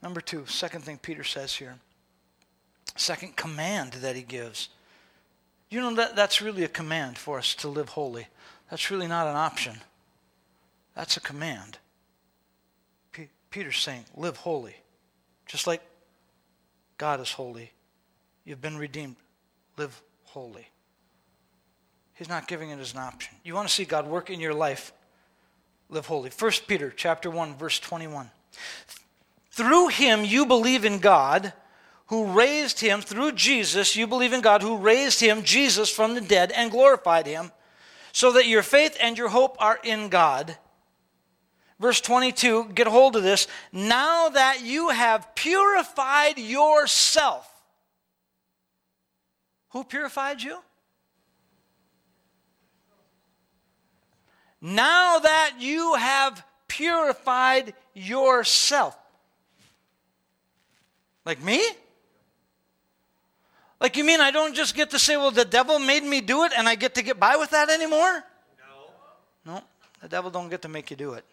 Number 0.00 0.20
two, 0.20 0.46
second 0.46 0.82
thing 0.82 0.96
Peter 0.98 1.24
says 1.24 1.56
here, 1.56 1.74
second 2.96 3.36
command 3.36 3.94
that 3.94 4.16
he 4.16 4.22
gives. 4.22 4.68
You 5.70 5.80
know, 5.80 5.94
that, 5.94 6.16
that's 6.16 6.40
really 6.40 6.64
a 6.64 6.68
command 6.68 7.18
for 7.18 7.38
us 7.38 7.54
to 7.56 7.68
live 7.68 7.90
holy. 7.90 8.28
That's 8.70 8.90
really 8.90 9.08
not 9.08 9.26
an 9.26 9.36
option. 9.36 9.76
That's 10.94 11.16
a 11.16 11.20
command. 11.20 11.78
P- 13.12 13.28
Peter's 13.50 13.78
saying, 13.78 14.04
live 14.16 14.36
holy. 14.36 14.76
Just 15.46 15.66
like 15.66 15.82
God 16.96 17.20
is 17.20 17.32
holy, 17.32 17.72
You've 18.44 18.60
been 18.60 18.76
redeemed. 18.76 19.16
Live 19.76 20.00
holy. 20.24 20.68
He's 22.14 22.28
not 22.28 22.46
giving 22.46 22.70
it 22.70 22.78
as 22.78 22.92
an 22.92 23.00
option. 23.00 23.34
You 23.42 23.54
want 23.54 23.68
to 23.68 23.74
see 23.74 23.84
God 23.84 24.06
work 24.06 24.30
in 24.30 24.38
your 24.38 24.54
life? 24.54 24.92
Live 25.88 26.06
holy. 26.06 26.30
1 26.30 26.50
Peter 26.68 26.92
chapter 26.94 27.30
1 27.30 27.56
verse 27.56 27.78
21. 27.80 28.30
Through 29.50 29.88
him 29.88 30.24
you 30.24 30.46
believe 30.46 30.84
in 30.84 30.98
God 30.98 31.52
who 32.06 32.32
raised 32.32 32.80
him 32.80 33.00
through 33.00 33.32
Jesus, 33.32 33.96
you 33.96 34.06
believe 34.06 34.32
in 34.32 34.40
God 34.40 34.62
who 34.62 34.76
raised 34.76 35.20
him 35.20 35.42
Jesus 35.42 35.90
from 35.90 36.14
the 36.14 36.20
dead 36.20 36.52
and 36.52 36.70
glorified 36.70 37.26
him 37.26 37.50
so 38.12 38.32
that 38.32 38.46
your 38.46 38.62
faith 38.62 38.96
and 39.00 39.16
your 39.16 39.28
hope 39.28 39.56
are 39.58 39.80
in 39.82 40.08
God. 40.08 40.56
Verse 41.80 42.00
22, 42.00 42.70
get 42.74 42.86
hold 42.86 43.16
of 43.16 43.22
this. 43.22 43.48
Now 43.72 44.28
that 44.28 44.62
you 44.62 44.90
have 44.90 45.34
purified 45.34 46.38
yourself 46.38 47.50
who 49.74 49.82
purified 49.82 50.40
you? 50.40 50.56
Now 54.60 55.18
that 55.18 55.56
you 55.58 55.94
have 55.94 56.44
purified 56.68 57.74
yourself. 57.92 58.96
Like 61.26 61.42
me? 61.42 61.60
Like 63.84 63.98
you 63.98 64.04
mean 64.04 64.22
I 64.22 64.30
don't 64.30 64.54
just 64.54 64.74
get 64.74 64.92
to 64.92 64.98
say, 64.98 65.18
well, 65.18 65.30
the 65.30 65.44
devil 65.44 65.78
made 65.78 66.04
me 66.04 66.22
do 66.22 66.44
it 66.44 66.52
and 66.56 66.66
I 66.66 66.74
get 66.74 66.94
to 66.94 67.02
get 67.02 67.20
by 67.20 67.36
with 67.36 67.50
that 67.50 67.68
anymore? 67.68 68.24
No. 69.44 69.52
No, 69.52 69.62
the 70.00 70.08
devil 70.08 70.30
don't 70.30 70.48
get 70.48 70.62
to 70.62 70.70
make 70.70 70.90
you 70.90 70.96
do 70.96 71.12
it. 71.12 71.24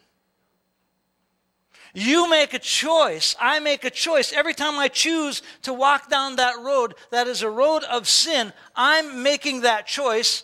You 1.94 2.30
make 2.30 2.54
a 2.54 2.60
choice. 2.60 3.38
I 3.40 3.62
make 3.62 3.86
a 3.86 3.90
choice. 3.90 4.34
Every 4.34 4.54
time 4.54 4.78
I 4.78 4.90
choose 4.90 5.42
to 5.62 5.74
walk 5.74 6.10
down 6.10 6.36
that 6.36 6.60
road, 6.60 6.96
that 7.10 7.26
is 7.26 7.42
a 7.42 7.50
road 7.50 7.86
of 7.86 8.06
sin, 8.06 8.52
I'm 8.76 9.24
making 9.24 9.62
that 9.62 9.88
choice. 9.88 10.44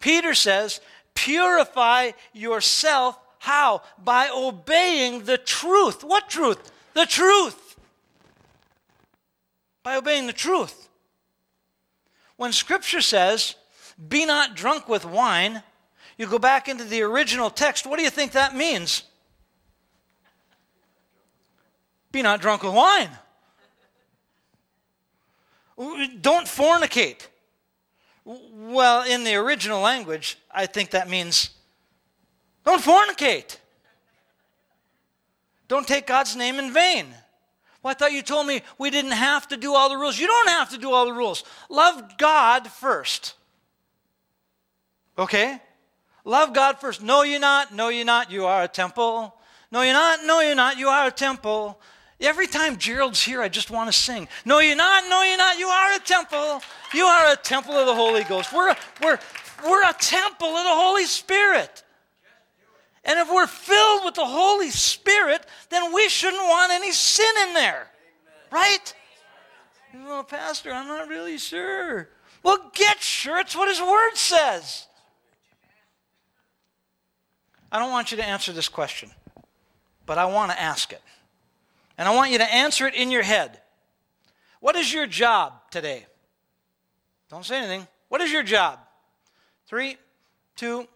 Peter 0.00 0.34
says, 0.34 0.80
purify 1.14 2.10
yourself. 2.32 3.16
How? 3.38 3.82
By 3.96 4.28
obeying 4.28 5.22
the 5.22 5.38
truth. 5.38 6.02
What 6.02 6.28
truth? 6.28 6.72
The 6.94 7.06
truth. 7.06 7.76
By 9.84 9.94
obeying 9.94 10.26
the 10.26 10.32
truth. 10.32 10.88
When 12.42 12.52
Scripture 12.52 13.00
says, 13.00 13.54
be 14.08 14.26
not 14.26 14.56
drunk 14.56 14.88
with 14.88 15.04
wine, 15.04 15.62
you 16.18 16.26
go 16.26 16.40
back 16.40 16.66
into 16.66 16.82
the 16.82 17.02
original 17.02 17.50
text, 17.50 17.86
what 17.86 17.98
do 17.98 18.02
you 18.02 18.10
think 18.10 18.32
that 18.32 18.56
means? 18.56 19.04
Be 22.10 22.20
not 22.20 22.40
drunk 22.40 22.64
with 22.64 22.74
wine. 22.74 23.10
Don't 26.20 26.48
fornicate. 26.48 27.28
Well, 28.24 29.04
in 29.04 29.22
the 29.22 29.36
original 29.36 29.80
language, 29.80 30.36
I 30.50 30.66
think 30.66 30.90
that 30.90 31.08
means 31.08 31.50
don't 32.64 32.82
fornicate. 32.82 33.56
Don't 35.68 35.86
take 35.86 36.08
God's 36.08 36.34
name 36.34 36.58
in 36.58 36.72
vain. 36.72 37.06
Well, 37.82 37.90
I 37.90 37.94
thought 37.94 38.12
you 38.12 38.22
told 38.22 38.46
me 38.46 38.62
we 38.78 38.90
didn't 38.90 39.12
have 39.12 39.48
to 39.48 39.56
do 39.56 39.74
all 39.74 39.88
the 39.88 39.96
rules. 39.96 40.18
You 40.18 40.26
don't 40.26 40.48
have 40.50 40.70
to 40.70 40.78
do 40.78 40.92
all 40.92 41.06
the 41.06 41.12
rules. 41.12 41.44
Love 41.68 42.16
God 42.16 42.68
first. 42.68 43.34
Okay? 45.18 45.60
Love 46.24 46.54
God 46.54 46.78
first. 46.78 47.02
No, 47.02 47.22
you're 47.22 47.40
not. 47.40 47.74
No, 47.74 47.88
you're 47.88 48.04
not. 48.04 48.30
You 48.30 48.46
are 48.46 48.62
a 48.62 48.68
temple. 48.68 49.34
No, 49.72 49.82
you're 49.82 49.92
not. 49.92 50.24
No, 50.24 50.40
you're 50.40 50.54
not. 50.54 50.78
You 50.78 50.88
are 50.88 51.08
a 51.08 51.10
temple. 51.10 51.80
Every 52.20 52.46
time 52.46 52.76
Gerald's 52.76 53.20
here, 53.20 53.42
I 53.42 53.48
just 53.48 53.70
want 53.70 53.90
to 53.90 53.98
sing. 53.98 54.28
No, 54.44 54.60
you're 54.60 54.76
not. 54.76 55.04
No, 55.08 55.22
you're 55.22 55.36
not. 55.36 55.58
You 55.58 55.66
are 55.66 55.96
a 55.96 55.98
temple. 55.98 56.62
You 56.94 57.04
are 57.04 57.32
a 57.32 57.36
temple 57.36 57.74
of 57.74 57.86
the 57.86 57.94
Holy 57.94 58.22
Ghost. 58.22 58.52
We're, 58.52 58.76
we're, 59.02 59.18
we're 59.68 59.82
a 59.82 59.94
temple 59.94 60.46
of 60.46 60.64
the 60.64 60.70
Holy 60.70 61.04
Spirit. 61.04 61.82
And 63.04 63.18
if 63.18 63.28
we're 63.28 63.46
filled 63.46 64.04
with 64.04 64.14
the 64.14 64.24
Holy 64.24 64.70
Spirit, 64.70 65.44
then 65.70 65.92
we 65.92 66.08
shouldn't 66.08 66.42
want 66.42 66.72
any 66.72 66.92
sin 66.92 67.34
in 67.48 67.54
there. 67.54 67.88
Right? 68.50 68.94
Well, 69.94 70.24
Pastor, 70.24 70.72
I'm 70.72 70.86
not 70.86 71.08
really 71.08 71.38
sure. 71.38 72.08
Well, 72.42 72.70
get 72.74 73.00
sure. 73.00 73.40
It's 73.40 73.56
what 73.56 73.68
His 73.68 73.80
Word 73.80 74.14
says. 74.14 74.86
I 77.70 77.78
don't 77.78 77.90
want 77.90 78.10
you 78.10 78.18
to 78.18 78.24
answer 78.24 78.52
this 78.52 78.68
question, 78.68 79.10
but 80.06 80.18
I 80.18 80.26
want 80.26 80.52
to 80.52 80.60
ask 80.60 80.92
it. 80.92 81.02
And 81.98 82.06
I 82.06 82.14
want 82.14 82.30
you 82.30 82.38
to 82.38 82.54
answer 82.54 82.86
it 82.86 82.94
in 82.94 83.10
your 83.10 83.22
head. 83.22 83.60
What 84.60 84.76
is 84.76 84.92
your 84.92 85.06
job 85.06 85.54
today? 85.70 86.06
Don't 87.30 87.44
say 87.44 87.58
anything. 87.58 87.88
What 88.08 88.20
is 88.20 88.30
your 88.30 88.42
job? 88.42 88.78
Three, 89.66 89.96
two, 90.54 90.86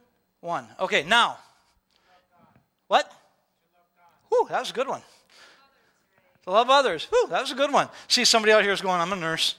one. 0.41 0.69
Okay, 0.79 1.03
now. 1.03 1.39
What? 2.89 3.11
Whew, 4.29 4.47
that 4.51 4.61
was 4.61 4.71
a 4.71 4.75
good 4.75 4.89
one. 4.89 5.03
To 6.45 6.51
love 6.51 6.71
others. 6.71 7.05
Whew, 7.05 7.27
that 7.31 7.41
was 7.41 7.53
a 7.53 7.57
good 7.57 7.73
one. 7.73 7.89
See, 8.09 8.25
somebody 8.25 8.53
out 8.53 8.63
here 8.63 8.73
is 8.73 8.81
going, 8.81 9.01
I'm 9.01 9.13
a 9.13 9.17
nurse. 9.17 9.57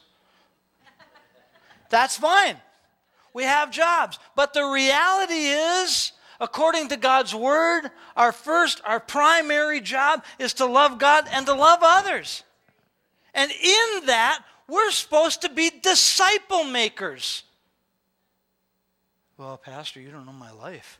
That's 1.89 2.17
fine. 2.17 2.57
We 3.33 3.43
have 3.43 3.71
jobs. 3.71 4.19
But 4.35 4.53
the 4.53 4.65
reality 4.65 5.33
is, 5.33 6.11
according 6.39 6.89
to 6.89 6.97
God's 6.97 7.35
word, 7.35 7.89
our 8.15 8.31
first, 8.31 8.81
our 8.85 8.99
primary 8.99 9.81
job 9.81 10.23
is 10.39 10.53
to 10.55 10.65
love 10.65 10.97
God 10.99 11.25
and 11.31 11.45
to 11.45 11.53
love 11.53 11.79
others. 11.81 12.43
And 13.33 13.51
in 13.51 14.05
that, 14.05 14.43
we're 14.67 14.91
supposed 14.91 15.41
to 15.41 15.49
be 15.49 15.69
disciple 15.69 16.63
makers. 16.63 17.43
Well, 19.37 19.57
Pastor, 19.57 20.01
you 20.01 20.09
don't 20.09 20.25
know 20.25 20.33
my 20.33 20.51
life. 20.51 20.99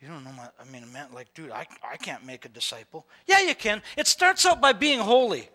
You 0.00 0.08
don't 0.08 0.24
know 0.24 0.32
my, 0.32 0.48
I 0.58 0.64
mean, 0.72 0.90
man, 0.92 1.08
like, 1.12 1.32
dude, 1.34 1.50
I, 1.50 1.66
I 1.82 1.96
can't 1.96 2.24
make 2.24 2.46
a 2.46 2.48
disciple. 2.48 3.06
Yeah, 3.26 3.40
you 3.40 3.54
can. 3.54 3.82
It 3.96 4.06
starts 4.06 4.46
out 4.46 4.60
by 4.60 4.72
being 4.72 4.98
holy. 4.98 5.48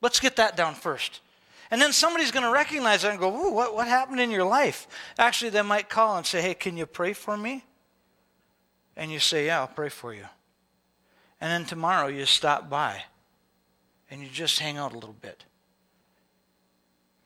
Let's 0.00 0.20
get 0.20 0.36
that 0.36 0.56
down 0.56 0.74
first. 0.74 1.20
And 1.70 1.80
then 1.80 1.92
somebody's 1.92 2.30
going 2.30 2.44
to 2.44 2.52
recognize 2.52 3.02
that 3.02 3.10
and 3.10 3.18
go, 3.18 3.34
Ooh, 3.34 3.52
what, 3.52 3.74
what 3.74 3.88
happened 3.88 4.20
in 4.20 4.30
your 4.30 4.44
life? 4.44 4.86
Actually, 5.18 5.50
they 5.50 5.62
might 5.62 5.88
call 5.88 6.16
and 6.16 6.24
say, 6.24 6.40
Hey, 6.40 6.54
can 6.54 6.76
you 6.76 6.86
pray 6.86 7.12
for 7.12 7.36
me? 7.36 7.64
And 8.96 9.10
you 9.10 9.18
say, 9.18 9.46
Yeah, 9.46 9.60
I'll 9.60 9.66
pray 9.66 9.88
for 9.88 10.14
you. 10.14 10.26
And 11.40 11.50
then 11.50 11.64
tomorrow 11.64 12.06
you 12.06 12.24
stop 12.24 12.70
by 12.70 13.02
and 14.10 14.22
you 14.22 14.28
just 14.28 14.60
hang 14.60 14.78
out 14.78 14.92
a 14.92 14.94
little 14.94 15.16
bit. 15.20 15.44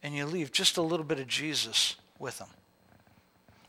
And 0.02 0.14
you 0.14 0.24
leave 0.24 0.50
just 0.50 0.78
a 0.78 0.82
little 0.82 1.04
bit 1.04 1.20
of 1.20 1.26
Jesus 1.26 1.96
with 2.18 2.38
them. 2.38 2.48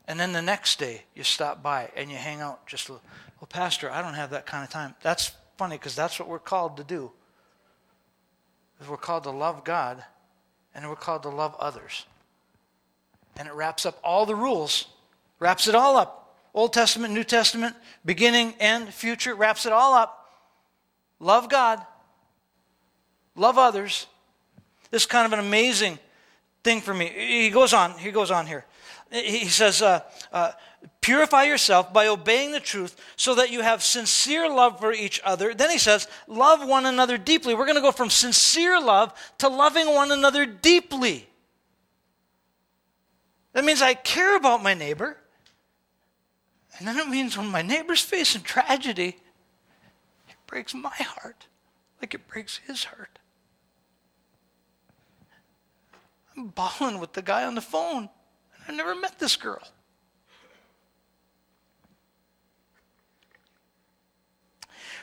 And 0.08 0.20
then 0.20 0.34
the 0.34 0.42
next 0.42 0.80
day 0.80 1.04
you 1.16 1.24
stop 1.24 1.62
by 1.64 1.90
and 1.96 2.10
you 2.10 2.18
hang 2.18 2.42
out 2.42 2.66
just 2.68 2.90
a 2.90 2.94
little. 2.94 3.08
Well, 3.40 3.48
Pastor, 3.48 3.90
I 3.90 4.02
don't 4.02 4.14
have 4.14 4.32
that 4.32 4.46
kind 4.46 4.64
of 4.64 4.70
time. 4.70 4.96
That's 5.02 5.32
funny 5.58 5.78
because 5.78 5.96
that's 5.96 6.20
what 6.20 6.28
we're 6.28 6.40
called 6.40 6.78
to 6.78 6.84
do. 6.84 7.12
We're 8.90 8.98
called 8.98 9.24
to 9.24 9.32
love 9.32 9.64
God 9.64 10.04
and 10.74 10.88
we're 10.90 10.96
called 10.96 11.24
to 11.24 11.30
love 11.30 11.56
others. 11.60 12.06
And 13.38 13.48
it 13.48 13.54
wraps 13.54 13.86
up 13.86 14.00
all 14.04 14.26
the 14.26 14.36
rules, 14.36 14.88
wraps 15.40 15.68
it 15.68 15.76
all 15.76 15.98
up. 15.98 16.36
Old 16.54 16.74
Testament, 16.74 17.14
New 17.14 17.24
Testament, 17.24 17.76
beginning, 18.04 18.54
end, 18.60 18.94
future, 18.94 19.36
wraps 19.36 19.66
it 19.66 19.72
all 19.72 19.94
up. 19.94 20.30
love 21.20 21.48
God, 21.48 21.86
love 23.36 23.58
others. 23.58 24.08
This 24.90 25.04
is 25.04 25.06
kind 25.06 25.26
of 25.26 25.34
an 25.34 25.40
amazing 25.40 25.98
thing 26.64 26.82
for 26.82 26.94
me. 26.94 27.08
He 27.16 27.50
goes 27.50 27.74
on, 27.74 27.92
he 27.98 28.12
goes 28.12 28.32
on 28.32 28.48
here. 28.48 28.66
He 29.12 29.46
says, 29.46 29.82
uh, 29.82 30.02
uh, 30.32 30.52
Purify 31.02 31.44
yourself 31.44 31.92
by 31.92 32.08
obeying 32.08 32.52
the 32.52 32.60
truth 32.60 32.96
so 33.16 33.36
that 33.36 33.52
you 33.52 33.62
have 33.62 33.84
sincere 33.84 34.48
love 34.50 34.80
for 34.80 34.94
each 34.94 35.20
other. 35.24 35.54
Then 35.54 35.70
he 35.70 35.78
says, 35.78 36.08
Love 36.28 36.68
one 36.68 36.86
another 36.86 37.18
deeply. 37.18 37.54
We're 37.54 37.66
going 37.66 37.76
to 37.76 37.82
go 37.82 37.92
from 37.92 38.10
sincere 38.10 38.80
love 38.80 39.14
to 39.40 39.50
loving 39.50 39.94
one 39.94 40.12
another 40.12 40.46
deeply. 40.46 41.28
That 43.54 43.66
means 43.66 43.82
I 43.82 43.96
care 43.96 44.38
about 44.38 44.64
my 44.64 44.74
neighbor. 44.74 45.18
And 46.78 46.88
then 46.88 46.98
it 46.98 47.10
means 47.10 47.38
when 47.38 47.48
my 47.48 47.62
neighbor's 47.62 48.02
facing 48.02 48.44
tragedy, 48.44 49.18
it 50.30 50.36
breaks 50.48 50.74
my 50.74 50.90
heart 50.90 51.48
like 52.00 52.14
it 52.14 52.28
breaks 52.28 52.60
his 52.66 52.86
heart. 52.86 53.20
I'm 56.36 56.48
bawling 56.48 57.00
with 57.00 57.14
the 57.14 57.22
guy 57.22 57.44
on 57.44 57.56
the 57.56 57.62
phone. 57.62 58.10
I 58.68 58.72
never 58.74 58.96
met 58.96 59.20
this 59.20 59.36
girl. 59.36 59.62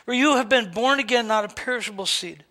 For 0.05 0.13
you 0.13 0.37
have 0.37 0.49
been 0.49 0.71
born 0.71 0.99
again, 0.99 1.27
not 1.27 1.45
of 1.45 1.55
perishable 1.55 2.07
seed, 2.07 2.43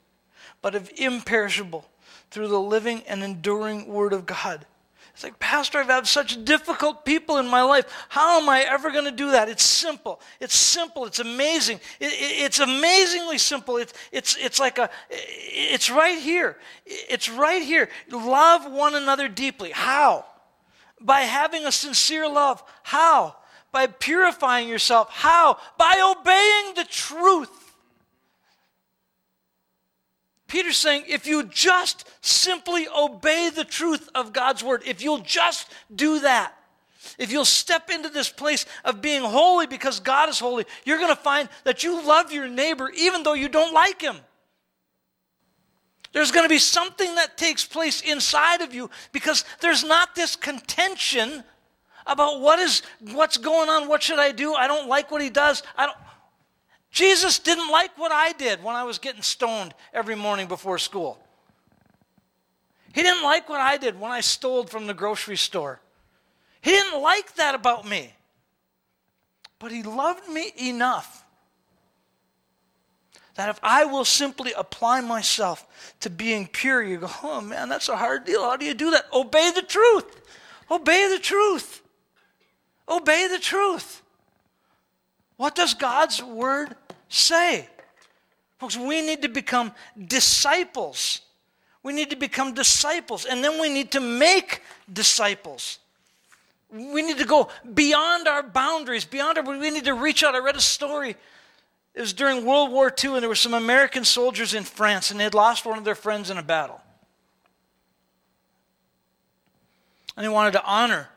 but 0.63 0.75
of 0.75 0.91
imperishable, 0.97 1.85
through 2.31 2.49
the 2.49 2.61
living 2.61 3.03
and 3.09 3.23
enduring 3.23 3.89
Word 3.89 4.13
of 4.13 4.27
God. 4.27 4.65
It's 5.13 5.25
like, 5.25 5.41
Pastor, 5.41 5.79
I've 5.79 5.89
had 5.89 6.07
such 6.07 6.45
difficult 6.45 7.05
people 7.05 7.39
in 7.39 7.49
my 7.49 7.63
life. 7.63 7.87
How 8.09 8.41
am 8.41 8.49
I 8.49 8.61
ever 8.61 8.93
going 8.93 9.07
to 9.07 9.11
do 9.11 9.33
that? 9.33 9.49
It's 9.49 9.65
simple. 9.65 10.21
It's 10.39 10.55
simple. 10.55 11.07
It's 11.07 11.19
amazing. 11.19 11.81
It, 11.99 12.13
it, 12.13 12.45
it's 12.45 12.61
amazingly 12.61 13.39
simple. 13.39 13.79
It's, 13.79 13.93
it's, 14.13 14.37
it's 14.37 14.61
like 14.61 14.79
a, 14.79 14.89
it's 15.11 15.91
right 15.91 16.17
here. 16.17 16.57
It's 16.87 17.29
right 17.29 17.61
here. 17.61 17.89
Love 18.09 18.71
one 18.71 18.95
another 18.95 19.27
deeply. 19.27 19.73
How? 19.73 20.25
By 21.01 21.21
having 21.21 21.65
a 21.65 21.73
sincere 21.73 22.29
love. 22.29 22.63
How? 22.83 23.37
By 23.73 23.87
purifying 23.87 24.69
yourself. 24.69 25.09
How? 25.11 25.59
By 25.77 26.15
obeying 26.17 26.75
the 26.75 26.85
truth. 26.85 27.51
Peter's 30.49 30.79
saying, 30.79 31.05
if 31.07 31.27
you 31.27 31.45
just 31.45 32.09
simply 32.23 32.89
obey 32.89 33.51
the 33.55 33.65
truth 33.65 34.09
of 34.15 34.33
God's 34.33 34.65
word, 34.65 34.83
if 34.87 35.03
you'll 35.03 35.19
just 35.19 35.71
do 35.95 36.21
that, 36.21 36.55
if 37.19 37.31
you'll 37.31 37.45
step 37.45 37.91
into 37.91 38.09
this 38.09 38.31
place 38.31 38.65
of 38.85 39.03
being 39.03 39.23
holy 39.23 39.67
because 39.67 40.01
God 40.01 40.29
is 40.29 40.39
holy, 40.39 40.65
you're 40.85 40.99
going 40.99 41.15
to 41.15 41.17
find 41.17 41.49
that 41.65 41.83
you 41.83 42.03
love 42.03 42.33
your 42.33 42.49
neighbor 42.49 42.91
even 42.97 43.23
though 43.23 43.35
you 43.35 43.49
don't 43.49 43.75
like 43.75 44.01
him. 44.01 44.17
There's 46.19 46.33
going 46.33 46.47
to 46.47 46.49
be 46.49 46.59
something 46.59 47.15
that 47.15 47.39
takes 47.39 47.65
place 47.65 48.01
inside 48.01 48.61
of 48.61 48.75
you 48.75 48.91
because 49.13 49.45
there's 49.61 49.85
not 49.85 50.17
this 50.17 50.35
contention 50.35 51.45
about 52.09 52.41
what 52.41 52.59
is 52.59 52.83
what's 53.13 53.37
going 53.37 53.69
on, 53.69 53.87
what 53.87 54.03
should 54.03 54.19
I 54.19 54.33
do? 54.33 54.53
I 54.53 54.67
don't 54.67 54.89
like 54.89 55.13
what 55.13 55.23
he 55.23 55.31
does. 55.31 55.63
I 55.77 55.87
don't 55.87 55.97
Jesus 56.91 57.39
didn't 57.39 57.71
like 57.71 57.97
what 57.97 58.11
I 58.11 58.33
did 58.33 58.65
when 58.65 58.75
I 58.75 58.83
was 58.83 58.99
getting 58.99 59.23
stoned 59.23 59.75
every 59.95 60.17
morning 60.17 60.49
before 60.49 60.79
school. 60.79 61.21
He 62.93 63.05
didn't 63.05 63.23
like 63.23 63.49
what 63.49 63.61
I 63.61 63.77
did 63.77 64.01
when 64.01 64.11
I 64.11 64.21
stole 64.21 64.65
from 64.65 64.89
the 64.89 64.95
grocery 64.95 65.37
store. 65.37 65.81
He 66.63 66.73
didn't 66.73 67.01
like 67.01 67.37
that 67.37 67.55
about 67.55 67.89
me. 67.89 68.13
But 69.61 69.71
he 69.71 69.85
loved 69.85 70.29
me 70.29 70.51
enough 70.59 71.25
that 73.39 73.51
if 73.51 73.61
I 73.63 73.85
will 73.85 74.05
simply 74.05 74.53
apply 74.53 75.01
myself 75.01 75.95
to 76.01 76.11
being 76.11 76.49
pure, 76.49 76.83
you 76.83 76.99
go, 76.99 77.09
oh 77.23 77.41
man, 77.41 77.69
that's 77.69 77.89
a 77.89 77.97
hard 77.97 78.25
deal. 78.25 78.43
How 78.43 78.57
do 78.57 78.67
you 78.67 78.75
do 78.75 78.91
that? 78.91 79.05
Obey 79.13 79.53
the 79.55 79.63
truth. 79.63 80.21
Obey 80.69 81.09
the 81.09 81.21
truth. 81.21 81.81
Obey 82.89 83.29
the 83.29 83.39
truth. 83.39 84.03
What 85.37 85.55
does 85.55 85.73
God's 85.75 86.21
word 86.21 86.75
say? 87.09 87.69
Folks, 88.59 88.77
we 88.77 89.03
need 89.03 89.23
to 89.23 89.29
become 89.29 89.71
disciples. 90.09 91.21
We 91.85 91.93
need 91.93 92.11
to 92.11 92.17
become 92.17 92.55
disciples, 92.55 93.25
and 93.25 93.45
then 93.45 93.61
we 93.61 93.69
need 93.69 93.93
to 93.93 94.01
make 94.01 94.63
disciples. 94.93 95.79
We 96.73 97.03
need 97.03 97.19
to 97.19 97.25
go 97.25 97.51
beyond 97.73 98.27
our 98.27 98.43
boundaries, 98.43 99.05
beyond 99.05 99.39
our, 99.39 99.45
we 99.45 99.71
need 99.71 99.85
to 99.85 99.95
reach 99.95 100.25
out. 100.25 100.35
I 100.35 100.39
read 100.39 100.57
a 100.57 100.61
story. 100.61 101.15
It 101.99 102.03
was 102.03 102.13
during 102.13 102.45
World 102.45 102.71
War 102.71 102.95
II, 102.97 103.15
and 103.15 103.23
there 103.23 103.29
were 103.29 103.35
some 103.35 103.55
American 103.55 104.05
soldiers 104.05 104.55
in 104.55 104.63
France, 104.63 105.11
and 105.11 105.19
they 105.19 105.25
had 105.25 105.35
lost 105.35 105.67
one 105.67 105.79
of 105.79 105.85
their 105.85 105.97
friends 105.97 106.31
in 106.31 106.39
a 106.39 106.45
battle. 106.45 106.81
And 110.17 110.25
they 110.25 110.29
wanted 110.29 110.53
to 110.53 110.65
honor 110.65 111.09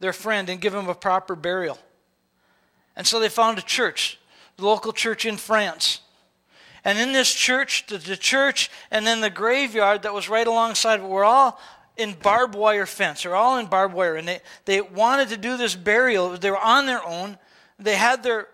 their 0.00 0.12
friend 0.12 0.48
and 0.48 0.60
give 0.60 0.74
him 0.74 0.88
a 0.88 0.94
proper 0.96 1.36
burial. 1.36 1.78
And 2.96 3.06
so 3.06 3.20
they 3.20 3.28
found 3.28 3.58
a 3.58 3.62
church, 3.62 4.18
the 4.56 4.66
local 4.66 4.92
church 4.92 5.24
in 5.24 5.36
France. 5.36 6.00
And 6.84 6.98
in 6.98 7.12
this 7.12 7.32
church, 7.32 7.86
the, 7.86 7.98
the 7.98 8.16
church 8.16 8.72
and 8.90 9.06
then 9.06 9.20
the 9.20 9.30
graveyard 9.30 10.02
that 10.02 10.12
was 10.12 10.28
right 10.28 10.48
alongside 10.48 11.00
were 11.00 11.24
all 11.24 11.60
in 11.96 12.14
barbed 12.14 12.56
wire 12.56 12.86
fence. 12.86 13.22
They're 13.22 13.36
all 13.36 13.58
in 13.58 13.66
barbed 13.66 13.94
wire. 13.94 14.16
And 14.16 14.26
they, 14.26 14.40
they 14.64 14.80
wanted 14.80 15.28
to 15.28 15.36
do 15.36 15.56
this 15.56 15.76
burial. 15.76 16.36
They 16.36 16.50
were 16.50 16.58
on 16.58 16.86
their 16.86 17.06
own. 17.06 17.38
They 17.78 17.94
had 17.94 18.24
their 18.24 18.48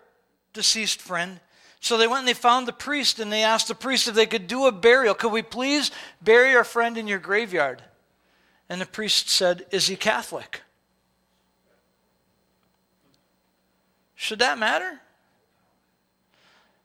deceased 0.53 1.01
friend. 1.01 1.39
So 1.79 1.97
they 1.97 2.07
went 2.07 2.19
and 2.19 2.27
they 2.27 2.33
found 2.33 2.67
the 2.67 2.73
priest 2.73 3.19
and 3.19 3.31
they 3.31 3.43
asked 3.43 3.69
the 3.69 3.75
priest 3.75 4.07
if 4.07 4.15
they 4.15 4.25
could 4.25 4.47
do 4.47 4.65
a 4.65 4.71
burial. 4.71 5.13
Could 5.13 5.31
we 5.31 5.41
please 5.41 5.91
bury 6.21 6.55
our 6.55 6.63
friend 6.63 6.97
in 6.97 7.07
your 7.07 7.19
graveyard? 7.19 7.81
And 8.67 8.79
the 8.81 8.85
priest 8.85 9.29
said, 9.29 9.65
Is 9.71 9.87
he 9.87 9.95
Catholic? 9.95 10.61
Should 14.15 14.39
that 14.39 14.57
matter? 14.57 14.99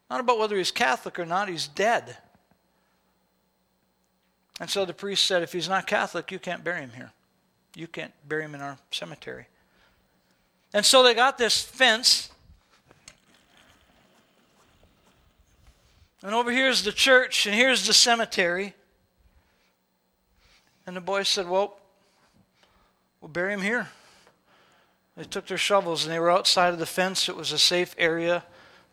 Not 0.08 0.20
about 0.20 0.38
whether 0.38 0.56
he's 0.56 0.70
Catholic 0.70 1.18
or 1.18 1.26
not, 1.26 1.48
he's 1.48 1.66
dead. 1.66 2.16
And 4.60 4.70
so 4.70 4.84
the 4.84 4.94
priest 4.94 5.26
said, 5.26 5.42
if 5.42 5.52
he's 5.52 5.68
not 5.68 5.86
Catholic, 5.86 6.30
you 6.30 6.38
can't 6.38 6.62
bury 6.62 6.80
him 6.80 6.92
here. 6.94 7.10
You 7.74 7.88
can't 7.88 8.12
bury 8.28 8.44
him 8.44 8.54
in 8.54 8.60
our 8.60 8.78
cemetery. 8.92 9.46
And 10.72 10.86
so 10.86 11.02
they 11.02 11.14
got 11.14 11.38
this 11.38 11.60
fence. 11.60 12.30
And 16.24 16.34
over 16.34 16.50
here 16.50 16.68
is 16.68 16.82
the 16.82 16.90
church, 16.90 17.46
and 17.46 17.54
here's 17.54 17.86
the 17.86 17.92
cemetery. 17.92 18.72
And 20.86 20.96
the 20.96 21.02
boy 21.02 21.22
said, 21.22 21.46
Well, 21.46 21.76
we'll 23.20 23.28
bury 23.28 23.52
him 23.52 23.60
here. 23.60 23.88
They 25.18 25.24
took 25.24 25.46
their 25.46 25.58
shovels 25.58 26.04
and 26.04 26.12
they 26.12 26.18
were 26.18 26.30
outside 26.30 26.72
of 26.72 26.78
the 26.78 26.86
fence. 26.86 27.28
It 27.28 27.36
was 27.36 27.52
a 27.52 27.58
safe 27.58 27.94
area. 27.98 28.42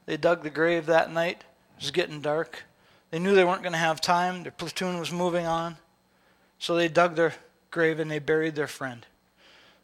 They 0.05 0.17
dug 0.17 0.43
the 0.43 0.49
grave 0.49 0.85
that 0.87 1.11
night. 1.11 1.43
It 1.77 1.83
was 1.83 1.91
getting 1.91 2.19
dark. 2.19 2.63
They 3.11 3.17
knew 3.17 3.33
they 3.33 3.45
weren't 3.45 3.63
going 3.63 3.71
to 3.71 3.79
have 3.79 4.01
time. 4.01 4.43
Their 4.43 4.51
platoon 4.51 4.99
was 4.99 5.11
moving 5.11 5.45
on. 5.45 5.77
So 6.59 6.75
they 6.75 6.89
dug 6.89 7.15
their 7.15 7.33
grave 7.71 7.99
and 7.99 8.11
they 8.11 8.19
buried 8.19 8.55
their 8.55 8.67
friend. 8.67 9.05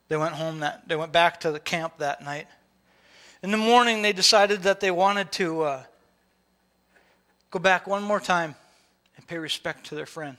They 0.10 0.18
went 0.18 0.36
home 0.36 0.60
that 0.60 0.88
they 0.88 0.98
went 0.98 1.14
back 1.14 1.40
to 1.40 1.52
the 1.52 1.60
camp 1.62 1.98
that 1.98 2.22
night. 2.22 2.48
In 3.42 3.52
the 3.52 3.58
morning 3.58 4.02
they 4.02 4.14
decided 4.14 4.64
that 4.64 4.82
they 4.82 4.92
wanted 4.92 5.32
to 5.34 5.62
uh, 5.62 5.84
go 7.52 7.60
back 7.60 7.88
one 7.88 8.04
more 8.04 8.20
time 8.20 8.56
and 9.16 9.28
pay 9.28 9.38
respect 9.38 9.86
to 9.88 9.96
their 9.96 10.06
friend. 10.06 10.38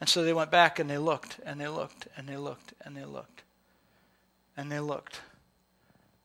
And 0.00 0.08
so 0.08 0.24
they 0.24 0.32
went 0.32 0.50
back 0.50 0.80
and 0.80 0.90
they 0.90 0.98
looked 0.98 1.38
and 1.46 1.60
they 1.60 1.68
looked 1.68 2.08
and 2.16 2.28
they 2.28 2.36
looked 2.36 2.74
and 2.82 2.96
they 2.96 3.04
looked. 3.04 3.42
And 4.56 4.70
they 4.70 4.80
looked. 4.80 5.20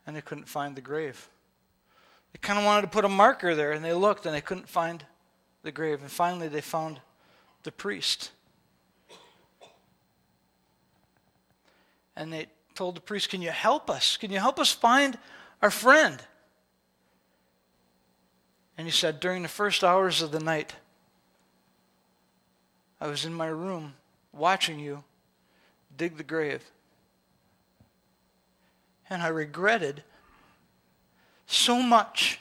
And 0.06 0.15
they 0.15 0.21
couldn't 0.21 0.47
find 0.47 0.76
the 0.76 0.82
grave. 0.82 1.30
They 2.34 2.39
kind 2.41 2.58
of 2.58 2.65
wanted 2.65 2.82
to 2.82 2.88
put 2.88 3.06
a 3.06 3.10
marker 3.10 3.54
there 3.54 3.73
and 3.73 3.86
they 3.86 3.93
looked 3.93 4.26
and 4.26 4.34
they 4.34 4.41
couldn't 4.41 4.67
find 4.67 5.06
the 5.62 5.71
grave. 5.71 6.02
And 6.02 6.10
finally 6.10 6.47
they 6.47 6.62
found 6.62 7.00
the 7.63 7.71
priest. 7.71 8.32
And 12.15 12.34
they 12.34 12.47
told 12.73 12.95
the 12.95 13.02
priest, 13.02 13.30
Can 13.30 13.41
you 13.41 13.52
help 13.52 13.89
us? 13.89 14.17
Can 14.17 14.32
you 14.32 14.39
help 14.39 14.60
us 14.60 14.71
find 14.71 15.17
our 15.62 15.69
friend? 15.69 16.19
And 18.78 18.86
he 18.86 18.92
said, 18.92 19.20
During 19.20 19.42
the 19.42 19.48
first 19.48 19.84
hours 19.84 20.22
of 20.22 20.32
the 20.32 20.40
night, 20.40 20.76
I 23.02 23.08
was 23.08 23.26
in 23.26 23.34
my 23.34 23.48
room 23.48 23.94
watching 24.32 24.80
you 24.80 25.04
dig 25.96 26.18
the 26.18 26.24
grave. 26.24 26.63
And 29.10 29.22
I 29.22 29.28
regretted 29.28 30.04
so 31.48 31.82
much 31.82 32.40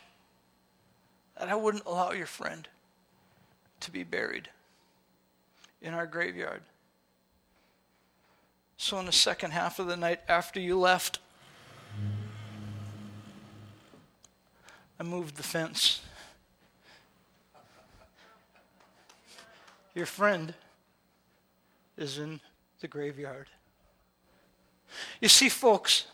that 1.38 1.49
I 1.49 1.55
wouldn't 1.55 1.87
allow 1.87 2.12
your 2.12 2.27
friend 2.27 2.68
to 3.81 3.90
be 3.90 4.03
buried 4.03 4.49
in 5.81 5.94
our 5.94 6.07
graveyard. 6.07 6.62
So, 8.79 8.99
in 8.99 9.07
the 9.07 9.12
second 9.12 9.53
half 9.53 9.79
of 9.79 9.87
the 9.87 9.96
night 9.96 10.20
after 10.29 10.61
you 10.61 10.79
left, 10.79 11.18
I 14.99 15.03
moved 15.03 15.37
the 15.37 15.42
fence. 15.42 16.01
Your 19.96 20.04
friend 20.04 20.52
is 21.96 22.18
in 22.18 22.38
the 22.80 22.87
graveyard. 22.87 23.48
You 25.22 25.28
see, 25.28 25.48
folks, 25.48 26.04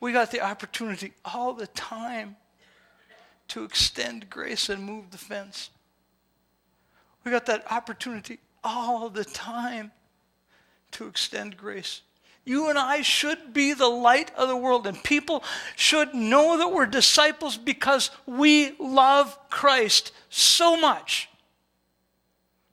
we 0.00 0.12
got 0.12 0.32
the 0.32 0.40
opportunity 0.40 1.12
all 1.24 1.54
the 1.54 1.68
time 1.68 2.34
to 3.46 3.62
extend 3.62 4.28
grace 4.28 4.68
and 4.68 4.82
move 4.82 5.12
the 5.12 5.16
fence. 5.16 5.70
We 7.22 7.30
got 7.30 7.46
that 7.46 7.70
opportunity 7.70 8.40
all 8.64 9.08
the 9.08 9.24
time 9.24 9.92
to 10.90 11.06
extend 11.06 11.56
grace. 11.56 12.00
You 12.44 12.68
and 12.68 12.78
I 12.78 13.02
should 13.02 13.52
be 13.52 13.74
the 13.74 13.86
light 13.86 14.32
of 14.34 14.48
the 14.48 14.56
world, 14.56 14.88
and 14.88 15.00
people 15.04 15.44
should 15.76 16.14
know 16.14 16.58
that 16.58 16.72
we're 16.72 16.86
disciples 16.86 17.56
because 17.56 18.10
we 18.26 18.74
love 18.80 19.38
Christ 19.50 20.10
so 20.30 20.76
much. 20.76 21.28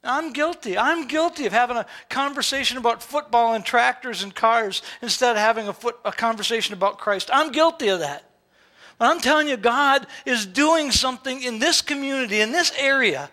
I'm 0.06 0.34
guilty. 0.34 0.78
I'm 0.78 1.08
guilty 1.08 1.46
of 1.46 1.54
having 1.54 1.78
a 1.78 1.86
conversation 2.10 2.78
about 2.78 3.04
football 3.04 3.54
and 3.54 3.66
tractors 3.66 4.24
and 4.24 4.34
cars 4.34 4.82
instead 5.02 5.32
of 5.32 5.38
having 5.38 5.68
a, 5.68 5.74
foot, 5.74 5.98
a 6.06 6.12
conversation 6.12 6.74
about 6.74 6.98
Christ. 6.98 7.30
I'm 7.34 7.52
guilty 7.52 7.88
of 7.90 8.00
that. 8.00 8.30
But 8.98 9.10
I'm 9.10 9.20
telling 9.20 9.48
you, 9.48 9.58
God 9.58 10.08
is 10.26 10.46
doing 10.46 10.92
something 10.92 11.42
in 11.42 11.60
this 11.60 11.82
community, 11.82 12.42
in 12.42 12.52
this 12.52 12.72
area. 12.78 13.30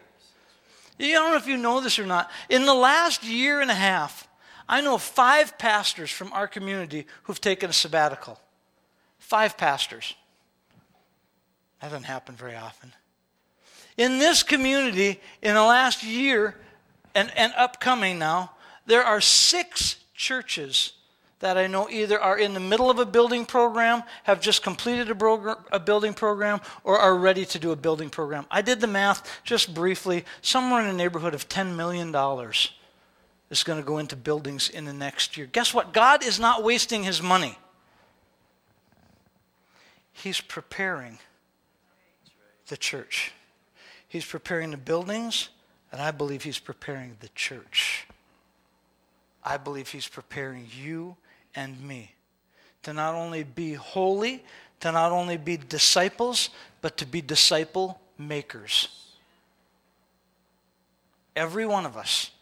I 0.98 1.10
don't 1.12 1.30
know 1.30 1.36
if 1.36 1.46
you 1.46 1.56
know 1.56 1.80
this 1.80 1.98
or 1.98 2.06
not. 2.06 2.30
In 2.48 2.66
the 2.66 2.74
last 2.74 3.24
year 3.24 3.60
and 3.60 3.70
a 3.70 3.74
half, 3.74 4.28
I 4.68 4.80
know 4.80 4.98
five 4.98 5.58
pastors 5.58 6.10
from 6.10 6.32
our 6.32 6.48
community 6.48 7.06
who've 7.24 7.40
taken 7.40 7.70
a 7.70 7.72
sabbatical. 7.72 8.40
Five 9.18 9.56
pastors. 9.56 10.14
That 11.80 11.90
doesn't 11.90 12.04
happen 12.04 12.34
very 12.36 12.56
often. 12.56 12.92
In 13.96 14.18
this 14.18 14.42
community, 14.42 15.20
in 15.42 15.54
the 15.54 15.62
last 15.62 16.02
year 16.02 16.56
and, 17.14 17.30
and 17.36 17.52
upcoming 17.56 18.18
now, 18.18 18.52
there 18.86 19.04
are 19.04 19.20
six 19.20 19.96
churches 20.14 20.92
that 21.42 21.58
I 21.58 21.66
know 21.66 21.90
either 21.90 22.20
are 22.20 22.38
in 22.38 22.54
the 22.54 22.60
middle 22.60 22.88
of 22.88 23.00
a 23.00 23.04
building 23.04 23.44
program, 23.44 24.04
have 24.22 24.40
just 24.40 24.62
completed 24.62 25.10
a, 25.10 25.56
a, 25.72 25.80
building 25.80 26.14
program, 26.14 26.60
or 26.84 26.98
are 26.98 27.16
ready 27.16 27.44
to 27.46 27.58
do 27.58 27.72
a 27.72 27.76
building 27.76 28.10
program. 28.10 28.46
I 28.48 28.62
did 28.62 28.80
the 28.80 28.86
math 28.86 29.28
just 29.42 29.74
briefly. 29.74 30.24
Somewhere 30.40 30.80
in 30.80 30.86
the 30.86 30.92
neighborhood 30.92 31.34
of 31.34 31.48
$10 31.48 31.74
million 31.74 32.14
is 33.50 33.64
going 33.64 33.78
to 33.80 33.84
go 33.84 33.98
into 33.98 34.14
buildings 34.14 34.68
in 34.68 34.84
the 34.84 34.92
next 34.92 35.36
year. 35.36 35.48
Guess 35.50 35.74
what? 35.74 35.92
God 35.92 36.24
is 36.24 36.38
not 36.38 36.62
wasting 36.62 37.02
his 37.02 37.20
money, 37.20 37.58
He's 40.12 40.40
preparing 40.40 41.18
the 42.68 42.76
church. 42.76 43.32
He's 44.12 44.26
preparing 44.26 44.72
the 44.72 44.76
buildings, 44.76 45.48
and 45.90 45.98
I 45.98 46.10
believe 46.10 46.42
He's 46.42 46.58
preparing 46.58 47.16
the 47.20 47.30
church. 47.30 48.06
I 49.42 49.56
believe 49.56 49.88
He's 49.88 50.06
preparing 50.06 50.68
you 50.70 51.16
and 51.54 51.80
me 51.80 52.12
to 52.82 52.92
not 52.92 53.14
only 53.14 53.42
be 53.42 53.72
holy, 53.72 54.44
to 54.80 54.92
not 54.92 55.12
only 55.12 55.38
be 55.38 55.56
disciples, 55.56 56.50
but 56.82 56.98
to 56.98 57.06
be 57.06 57.22
disciple 57.22 58.02
makers. 58.18 58.88
Every 61.34 61.64
one 61.64 61.86
of 61.86 61.96
us, 61.96 62.32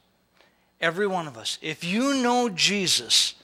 every 0.81 1.07
one 1.07 1.29
of 1.29 1.39
us, 1.39 1.57
if 1.63 1.85
you 1.85 2.15
know 2.15 2.49
Jesus, 2.49 3.37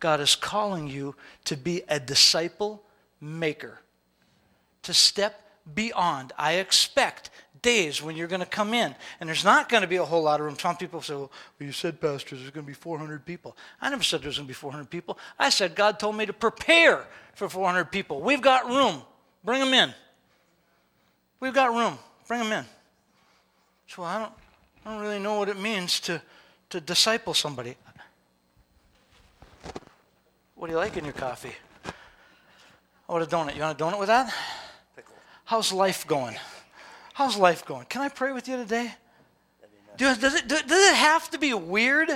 God 0.00 0.18
is 0.18 0.34
calling 0.34 0.88
you 0.88 1.14
to 1.44 1.56
be 1.56 1.82
a 1.88 2.00
disciple 2.00 2.82
maker, 3.20 3.78
to 4.82 4.92
step 4.92 5.44
beyond. 5.74 6.32
I 6.38 6.54
expect 6.54 7.30
days 7.62 8.02
when 8.02 8.16
you're 8.16 8.28
going 8.28 8.40
to 8.40 8.46
come 8.46 8.74
in, 8.74 8.94
and 9.20 9.28
there's 9.28 9.44
not 9.44 9.68
going 9.68 9.82
to 9.82 9.88
be 9.88 9.96
a 9.96 10.04
whole 10.04 10.22
lot 10.22 10.40
of 10.40 10.46
room. 10.46 10.58
Some 10.58 10.76
people 10.76 11.00
say, 11.02 11.14
well, 11.14 11.30
you 11.58 11.72
said, 11.72 12.00
Pastor, 12.00 12.36
there's 12.36 12.50
going 12.50 12.64
to 12.64 12.70
be 12.70 12.74
400 12.74 13.24
people. 13.24 13.56
I 13.80 13.90
never 13.90 14.02
said 14.02 14.20
there 14.20 14.28
was 14.28 14.36
going 14.36 14.46
to 14.46 14.50
be 14.50 14.54
400 14.54 14.90
people. 14.90 15.18
I 15.38 15.50
said 15.50 15.74
God 15.74 15.98
told 15.98 16.16
me 16.16 16.26
to 16.26 16.32
prepare 16.32 17.06
for 17.34 17.48
400 17.48 17.86
people. 17.86 18.20
We've 18.20 18.42
got 18.42 18.68
room. 18.68 19.02
Bring 19.44 19.60
them 19.60 19.74
in. 19.74 19.94
We've 21.40 21.54
got 21.54 21.74
room. 21.74 21.98
Bring 22.26 22.40
them 22.40 22.52
in. 22.52 22.64
So 23.86 24.02
I 24.02 24.18
don't, 24.18 24.32
I 24.84 24.92
don't 24.92 25.02
really 25.02 25.18
know 25.18 25.38
what 25.38 25.48
it 25.48 25.58
means 25.58 26.00
to, 26.00 26.20
to 26.70 26.80
disciple 26.80 27.34
somebody. 27.34 27.76
What 30.54 30.66
do 30.66 30.72
you 30.72 30.78
like 30.78 30.96
in 30.96 31.04
your 31.04 31.14
coffee? 31.14 31.54
I 33.08 33.12
want 33.12 33.24
a 33.24 33.26
donut. 33.26 33.54
You 33.54 33.62
want 33.62 33.80
a 33.80 33.84
donut 33.84 33.98
with 33.98 34.08
that? 34.08 34.34
How's 35.44 35.72
life 35.72 36.06
going? 36.06 36.36
How's 37.18 37.36
life 37.36 37.64
going? 37.64 37.84
Can 37.86 38.00
I 38.00 38.10
pray 38.10 38.30
with 38.30 38.46
you 38.46 38.56
today? 38.56 38.92
Does, 39.96 40.18
does, 40.18 40.36
it, 40.36 40.46
does 40.46 40.62
it 40.68 40.94
have 40.94 41.28
to 41.30 41.38
be 41.38 41.52
weird? 41.52 42.08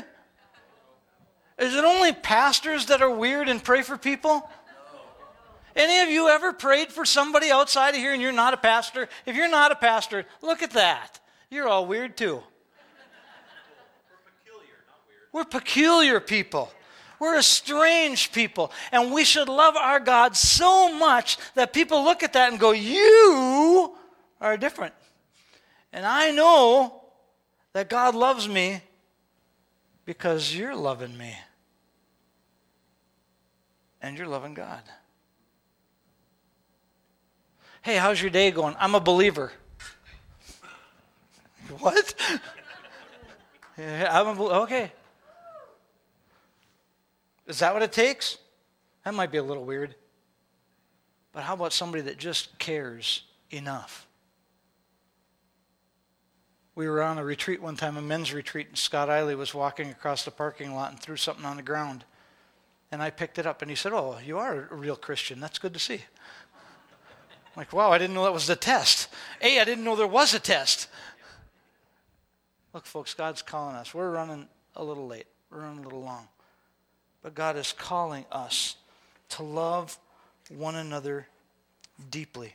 Is 1.58 1.74
it 1.74 1.84
only 1.84 2.12
pastors 2.12 2.86
that 2.86 3.02
are 3.02 3.10
weird 3.10 3.48
and 3.48 3.60
pray 3.64 3.82
for 3.82 3.98
people? 3.98 4.48
Any 5.74 5.98
of 6.04 6.08
you 6.08 6.28
ever 6.28 6.52
prayed 6.52 6.92
for 6.92 7.04
somebody 7.04 7.50
outside 7.50 7.96
of 7.96 7.96
here 7.96 8.12
and 8.12 8.22
you're 8.22 8.30
not 8.30 8.54
a 8.54 8.56
pastor? 8.56 9.08
If 9.26 9.34
you're 9.34 9.50
not 9.50 9.72
a 9.72 9.74
pastor, 9.74 10.24
look 10.40 10.62
at 10.62 10.70
that. 10.70 11.18
You're 11.50 11.66
all 11.66 11.84
weird 11.84 12.16
too. 12.16 12.40
We're 14.22 14.22
peculiar, 14.30 14.76
We're 15.32 15.44
peculiar 15.46 16.20
people. 16.20 16.70
We're 17.18 17.42
strange 17.42 18.30
people. 18.30 18.70
And 18.92 19.12
we 19.12 19.24
should 19.24 19.48
love 19.48 19.74
our 19.74 19.98
God 19.98 20.36
so 20.36 20.94
much 20.94 21.38
that 21.56 21.72
people 21.72 22.04
look 22.04 22.22
at 22.22 22.34
that 22.34 22.52
and 22.52 22.60
go, 22.60 22.70
You 22.70 23.96
are 24.42 24.56
different. 24.56 24.92
And 25.92 26.04
I 26.04 26.30
know 26.32 27.02
that 27.72 27.88
God 27.88 28.14
loves 28.14 28.48
me 28.48 28.82
because 30.04 30.54
you're 30.54 30.74
loving 30.74 31.16
me. 31.16 31.34
And 34.02 34.18
you're 34.18 34.26
loving 34.26 34.52
God. 34.52 34.82
Hey, 37.82 37.96
how's 37.96 38.20
your 38.20 38.30
day 38.30 38.50
going? 38.50 38.74
I'm 38.78 38.94
a 38.94 39.00
believer. 39.00 39.52
what? 41.78 42.14
I'm 43.78 44.38
a, 44.38 44.42
okay. 44.62 44.92
Is 47.46 47.60
that 47.60 47.72
what 47.72 47.82
it 47.82 47.92
takes? 47.92 48.38
That 49.04 49.14
might 49.14 49.30
be 49.30 49.38
a 49.38 49.42
little 49.42 49.64
weird. 49.64 49.94
But 51.32 51.44
how 51.44 51.54
about 51.54 51.72
somebody 51.72 52.02
that 52.04 52.18
just 52.18 52.58
cares 52.58 53.22
enough? 53.50 54.06
We 56.74 56.88
were 56.88 57.02
on 57.02 57.18
a 57.18 57.24
retreat 57.24 57.60
one 57.60 57.76
time, 57.76 57.96
a 57.96 58.02
men's 58.02 58.32
retreat, 58.32 58.68
and 58.68 58.78
Scott 58.78 59.08
Eiley 59.08 59.36
was 59.36 59.52
walking 59.52 59.90
across 59.90 60.24
the 60.24 60.30
parking 60.30 60.74
lot 60.74 60.90
and 60.90 60.98
threw 60.98 61.16
something 61.16 61.44
on 61.44 61.56
the 61.56 61.62
ground. 61.62 62.04
And 62.90 63.02
I 63.02 63.10
picked 63.10 63.38
it 63.38 63.46
up, 63.46 63.62
and 63.62 63.70
he 63.70 63.74
said, 63.74 63.92
Oh, 63.92 64.18
you 64.24 64.38
are 64.38 64.68
a 64.70 64.74
real 64.74 64.96
Christian. 64.96 65.40
That's 65.40 65.58
good 65.58 65.74
to 65.74 65.78
see. 65.78 66.00
I'm 67.54 67.60
like, 67.60 67.72
wow, 67.74 67.92
I 67.92 67.98
didn't 67.98 68.14
know 68.14 68.24
that 68.24 68.32
was 68.32 68.46
the 68.46 68.56
test. 68.56 69.08
A, 69.42 69.60
I 69.60 69.64
didn't 69.64 69.84
know 69.84 69.94
there 69.94 70.06
was 70.06 70.32
a 70.32 70.40
test. 70.40 70.88
Look, 72.72 72.86
folks, 72.86 73.12
God's 73.12 73.42
calling 73.42 73.76
us. 73.76 73.92
We're 73.92 74.10
running 74.10 74.48
a 74.74 74.82
little 74.82 75.06
late, 75.06 75.26
we're 75.50 75.60
running 75.60 75.80
a 75.80 75.82
little 75.82 76.00
long. 76.00 76.28
But 77.22 77.34
God 77.34 77.56
is 77.56 77.72
calling 77.72 78.24
us 78.32 78.76
to 79.30 79.42
love 79.42 79.98
one 80.48 80.76
another 80.76 81.26
deeply. 82.10 82.54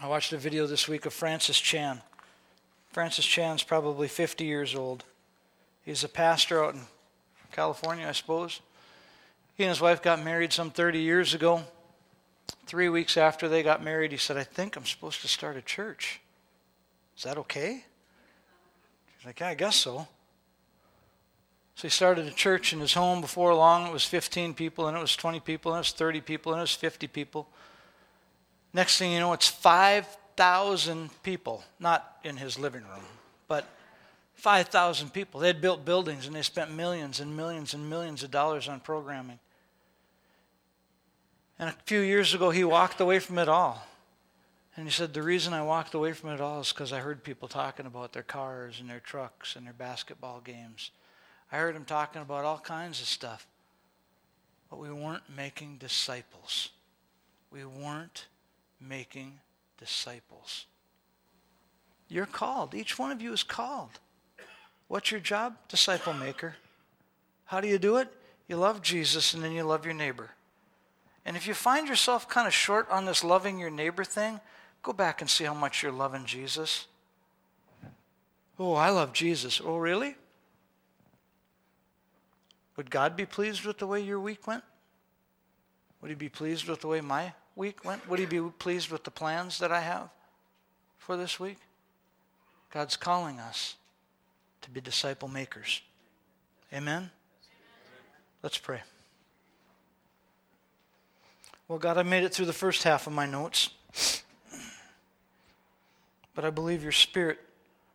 I 0.00 0.06
watched 0.06 0.32
a 0.32 0.38
video 0.38 0.68
this 0.68 0.86
week 0.88 1.04
of 1.04 1.12
Francis 1.12 1.58
Chan. 1.58 2.00
Francis 2.94 3.26
Chan's 3.26 3.64
probably 3.64 4.06
50 4.06 4.44
years 4.44 4.76
old. 4.76 5.02
He's 5.84 6.04
a 6.04 6.08
pastor 6.08 6.64
out 6.64 6.74
in 6.74 6.82
California, 7.50 8.06
I 8.06 8.12
suppose. 8.12 8.60
He 9.56 9.64
and 9.64 9.68
his 9.68 9.80
wife 9.80 10.00
got 10.00 10.22
married 10.22 10.52
some 10.52 10.70
30 10.70 11.00
years 11.00 11.34
ago. 11.34 11.64
Three 12.66 12.88
weeks 12.88 13.16
after 13.16 13.48
they 13.48 13.64
got 13.64 13.82
married, 13.82 14.12
he 14.12 14.16
said, 14.16 14.36
I 14.36 14.44
think 14.44 14.76
I'm 14.76 14.84
supposed 14.84 15.22
to 15.22 15.28
start 15.28 15.56
a 15.56 15.60
church. 15.60 16.20
Is 17.16 17.24
that 17.24 17.36
okay? 17.36 17.84
He's 19.18 19.26
like, 19.26 19.40
yeah, 19.40 19.48
I 19.48 19.54
guess 19.54 19.74
so. 19.74 20.06
So 21.74 21.82
he 21.82 21.88
started 21.88 22.28
a 22.28 22.30
church 22.30 22.72
in 22.72 22.78
his 22.78 22.94
home. 22.94 23.20
Before 23.20 23.52
long, 23.54 23.88
it 23.88 23.92
was 23.92 24.04
15 24.04 24.54
people, 24.54 24.86
and 24.86 24.96
it 24.96 25.00
was 25.00 25.16
20 25.16 25.40
people, 25.40 25.72
and 25.72 25.78
it 25.78 25.80
was 25.80 25.90
30 25.90 26.20
people, 26.20 26.52
and 26.52 26.60
it 26.60 26.62
was 26.62 26.76
50 26.76 27.08
people. 27.08 27.48
Next 28.72 28.98
thing 28.98 29.10
you 29.10 29.18
know, 29.18 29.32
it's 29.32 29.48
5 29.48 30.06
5,000 30.36 31.10
people, 31.22 31.62
not 31.78 32.18
in 32.24 32.36
his 32.36 32.58
living 32.58 32.82
room, 32.82 33.04
but 33.46 33.66
5,000 34.34 35.12
people. 35.12 35.40
They 35.40 35.46
had 35.46 35.60
built 35.60 35.84
buildings 35.84 36.26
and 36.26 36.34
they 36.34 36.42
spent 36.42 36.72
millions 36.72 37.20
and 37.20 37.36
millions 37.36 37.72
and 37.72 37.88
millions 37.88 38.22
of 38.24 38.30
dollars 38.30 38.68
on 38.68 38.80
programming. 38.80 39.38
And 41.58 41.68
a 41.70 41.76
few 41.84 42.00
years 42.00 42.34
ago, 42.34 42.50
he 42.50 42.64
walked 42.64 43.00
away 43.00 43.20
from 43.20 43.38
it 43.38 43.48
all. 43.48 43.86
And 44.76 44.86
he 44.86 44.92
said, 44.92 45.14
The 45.14 45.22
reason 45.22 45.52
I 45.52 45.62
walked 45.62 45.94
away 45.94 46.12
from 46.12 46.30
it 46.30 46.40
all 46.40 46.60
is 46.60 46.72
because 46.72 46.92
I 46.92 46.98
heard 46.98 47.22
people 47.22 47.46
talking 47.46 47.86
about 47.86 48.12
their 48.12 48.24
cars 48.24 48.80
and 48.80 48.90
their 48.90 48.98
trucks 48.98 49.54
and 49.54 49.64
their 49.64 49.72
basketball 49.72 50.40
games. 50.40 50.90
I 51.52 51.58
heard 51.58 51.76
them 51.76 51.84
talking 51.84 52.22
about 52.22 52.44
all 52.44 52.58
kinds 52.58 53.00
of 53.00 53.06
stuff. 53.06 53.46
But 54.68 54.80
we 54.80 54.92
weren't 54.92 55.22
making 55.34 55.76
disciples. 55.76 56.70
We 57.52 57.64
weren't 57.64 58.26
making 58.80 59.38
disciples. 59.84 60.64
You're 62.08 62.24
called. 62.24 62.74
Each 62.74 62.98
one 62.98 63.10
of 63.10 63.20
you 63.20 63.34
is 63.34 63.42
called. 63.42 63.90
What's 64.88 65.10
your 65.10 65.20
job? 65.20 65.56
Disciple 65.68 66.14
maker. 66.14 66.56
How 67.44 67.60
do 67.60 67.68
you 67.68 67.78
do 67.78 67.96
it? 67.96 68.08
You 68.48 68.56
love 68.56 68.80
Jesus 68.80 69.34
and 69.34 69.42
then 69.42 69.52
you 69.52 69.62
love 69.62 69.84
your 69.84 69.94
neighbor. 69.94 70.30
And 71.26 71.36
if 71.36 71.46
you 71.46 71.52
find 71.52 71.86
yourself 71.86 72.28
kind 72.28 72.46
of 72.46 72.54
short 72.54 72.90
on 72.90 73.04
this 73.04 73.22
loving 73.22 73.58
your 73.58 73.70
neighbor 73.70 74.04
thing, 74.04 74.40
go 74.82 74.94
back 74.94 75.20
and 75.20 75.28
see 75.28 75.44
how 75.44 75.54
much 75.54 75.82
you're 75.82 75.92
loving 75.92 76.24
Jesus. 76.24 76.86
Oh, 78.58 78.74
I 78.74 78.88
love 78.88 79.12
Jesus. 79.12 79.60
Oh, 79.62 79.76
really? 79.76 80.16
Would 82.76 82.90
God 82.90 83.16
be 83.16 83.26
pleased 83.26 83.64
with 83.64 83.78
the 83.78 83.86
way 83.86 84.00
your 84.00 84.20
week 84.20 84.46
went? 84.46 84.64
Would 86.00 86.08
he 86.08 86.14
be 86.14 86.28
pleased 86.30 86.68
with 86.68 86.80
the 86.80 86.88
way 86.88 87.00
my 87.02 87.32
week 87.56 87.84
went? 87.84 88.08
Would 88.08 88.18
he 88.18 88.26
be 88.26 88.40
pleased 88.58 88.90
with 88.90 89.04
the 89.04 89.10
plans 89.10 89.58
that 89.58 89.72
I 89.72 89.80
have 89.80 90.08
for 90.98 91.16
this 91.16 91.38
week? 91.38 91.58
God's 92.70 92.96
calling 92.96 93.38
us 93.38 93.76
to 94.62 94.70
be 94.70 94.80
disciple 94.80 95.28
makers. 95.28 95.80
Amen? 96.72 97.10
Let's 98.42 98.58
pray. 98.58 98.80
Well, 101.68 101.78
God, 101.78 101.96
I 101.96 102.02
made 102.02 102.24
it 102.24 102.34
through 102.34 102.46
the 102.46 102.52
first 102.52 102.82
half 102.82 103.06
of 103.06 103.12
my 103.12 103.26
notes. 103.26 103.70
But 106.34 106.44
I 106.44 106.50
believe 106.50 106.82
your 106.82 106.92
Spirit 106.92 107.38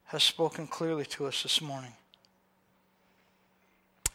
has 0.05 0.23
spoken 0.23 0.65
clearly 0.65 1.05
to 1.05 1.27
us 1.27 1.43
this 1.43 1.61
morning. 1.61 1.93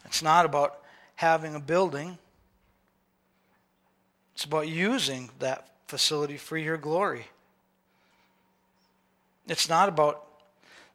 It's 0.03 0.21
not 0.21 0.45
about 0.45 0.79
having 1.15 1.55
a 1.55 1.59
building, 1.59 2.17
it's 4.35 4.43
about 4.43 4.67
using 4.67 5.29
that 5.39 5.69
facility 5.87 6.35
for 6.35 6.57
your 6.57 6.75
glory. 6.75 7.27
It's 9.47 9.69
not 9.69 9.87
about 9.87 10.25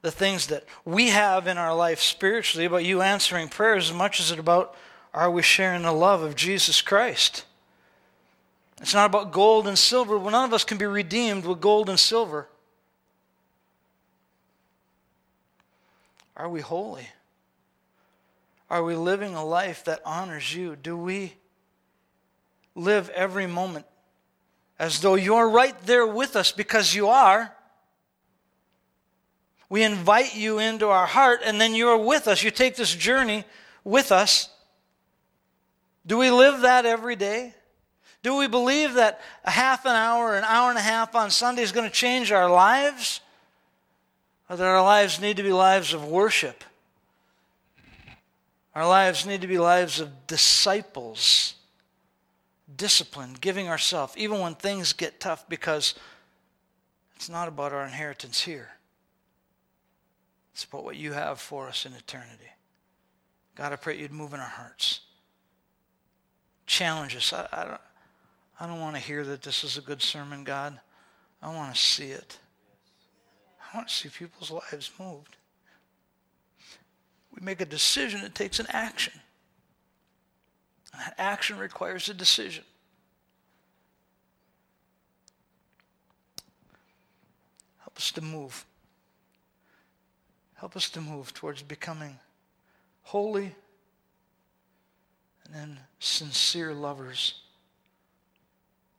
the 0.03 0.11
things 0.11 0.49
that 0.49 0.65
we 0.85 1.09
have 1.09 1.47
in 1.47 1.57
our 1.57 1.75
life 1.75 2.01
spiritually, 2.01 2.67
about 2.67 2.85
you 2.85 3.01
answering 3.01 3.49
prayers 3.49 3.91
as 3.91 3.97
much 3.97 4.21
as 4.21 4.31
it 4.31 4.39
about 4.39 4.77
are 5.13 5.31
we 5.31 5.43
sharing 5.43 5.83
the 5.83 5.93
love 5.93 6.23
of 6.23 6.37
Jesus 6.37 6.83
Christ? 6.83 7.45
It's 8.81 8.95
not 8.95 9.07
about 9.07 9.33
gold 9.33 9.67
and 9.67 9.79
silver. 9.79 10.19
Well, 10.19 10.31
none 10.31 10.45
of 10.45 10.53
us 10.55 10.63
can 10.63 10.79
be 10.79 10.87
redeemed 10.87 11.45
with 11.45 11.61
gold 11.61 11.89
and 11.89 11.99
silver. 11.99 12.47
Are 16.37 16.49
we 16.49 16.61
holy? 16.61 17.09
Are 18.71 18.85
we 18.85 18.95
living 18.95 19.35
a 19.35 19.45
life 19.45 19.83
that 19.85 20.01
honors 20.05 20.55
you? 20.55 20.77
Do 20.77 20.97
we 20.97 21.35
live 22.75 23.09
every 23.11 23.47
moment 23.47 23.87
as 24.79 25.01
though 25.01 25.15
you're 25.15 25.49
right 25.49 25.79
there 25.83 26.07
with 26.07 26.37
us 26.37 26.53
because 26.53 26.95
you 26.95 27.09
are? 27.09 27.55
We 29.69 29.85
invite 29.85 30.35
you 30.35 30.59
into 30.59 30.89
our 30.89 31.07
heart 31.07 31.41
and 31.45 31.61
then 31.61 31.75
you're 31.75 31.99
with 31.99 32.27
us. 32.27 32.43
You 32.43 32.51
take 32.51 32.77
this 32.77 32.95
journey 32.95 33.45
with 33.85 34.11
us. 34.11 34.49
Do 36.07 36.19
we 36.19 36.31
live 36.31 36.63
that 36.63 36.87
every 36.87 37.15
day? 37.15 37.55
Do 38.23 38.37
we 38.37 38.49
believe 38.49 38.95
that 38.95 39.21
a 39.45 39.51
half 39.51 39.87
an 39.87 39.93
hour, 39.93 40.37
an 40.37 40.45
hour 40.45 40.71
and 40.71 40.79
a 40.79 40.83
half 40.83 41.15
on 41.15 41.31
Sunday 41.31 41.63
is 41.63 41.73
going 41.73 41.89
to 41.89 41.95
change 41.95 42.33
our 42.33 42.51
lives? 42.51 43.21
Or 44.49 44.57
that 44.57 44.67
our 44.67 44.83
lives 44.83 45.21
need 45.21 45.37
to 45.37 45.43
be 45.43 45.53
lives 45.53 45.95
of 45.95 46.05
worship? 46.05 46.65
Our 48.75 48.87
lives 48.87 49.25
need 49.25 49.41
to 49.41 49.47
be 49.47 49.59
lives 49.59 50.01
of 50.01 50.27
disciples, 50.27 51.55
discipline, 52.77 53.37
giving 53.41 53.69
ourselves, 53.69 54.15
even 54.17 54.41
when 54.41 54.55
things 54.55 54.93
get 54.93 55.21
tough, 55.21 55.49
because 55.49 55.95
it's 57.17 57.29
not 57.29 57.49
about 57.49 57.73
our 57.73 57.85
inheritance 57.85 58.43
here. 58.43 58.71
It's 60.53 60.65
about 60.65 60.85
what 60.85 60.97
you 60.97 61.13
have 61.13 61.41
for 61.41 61.69
us 61.69 61.87
in 61.87 61.93
eternity. 61.93 62.51
God, 63.55 63.73
I 63.73 63.77
pray 63.77 63.99
you'd 63.99 64.13
move 64.13 64.35
in 64.35 64.41
our 64.41 64.47
hearts. 64.47 65.01
Challenge 66.67 67.17
us. 67.17 67.33
I, 67.33 67.49
I 67.53 67.65
don't, 67.65 67.81
I 68.61 68.67
don't 68.67 68.81
want 68.81 68.97
to 68.97 69.03
hear 69.03 69.25
that 69.25 69.43
this 69.43 69.65
is 69.65 69.77
a 69.77 69.81
good 69.81 70.03
sermon, 70.03 70.45
God. 70.45 70.79
I 71.43 71.55
want 71.55 71.75
to 71.75 71.81
see 71.81 72.11
it. 72.11 72.39
I 73.61 73.77
want 73.77 73.89
to 73.89 73.95
see 73.95 74.09
people's 74.09 74.51
lives 74.51 74.91
moved. 74.99 75.37
We 77.35 77.45
make 77.45 77.61
a 77.61 77.67
decision, 77.67 78.21
it 78.23 78.35
takes 78.35 78.59
an 78.59 78.67
action. 78.71 79.15
And 80.93 81.03
that 81.03 81.15
action 81.19 81.59
requires 81.59 82.09
a 82.09 82.15
decision. 82.15 82.65
Help 87.79 87.97
us 87.97 88.13
to 88.13 88.21
move. 88.21 88.65
Help 90.55 90.77
us 90.77 90.91
to 90.91 91.01
move 91.01 91.33
towards 91.33 91.63
becoming 91.63 92.19
holy 93.03 93.55
and 95.45 95.55
then 95.55 95.81
sincere 95.99 96.73
lovers 96.73 97.43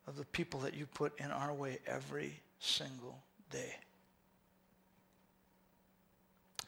of 0.07 0.17
the 0.17 0.25
people 0.25 0.59
that 0.61 0.73
you 0.73 0.85
put 0.85 1.17
in 1.19 1.31
our 1.31 1.53
way 1.53 1.77
every 1.85 2.41
single 2.59 3.19
day. 3.49 3.75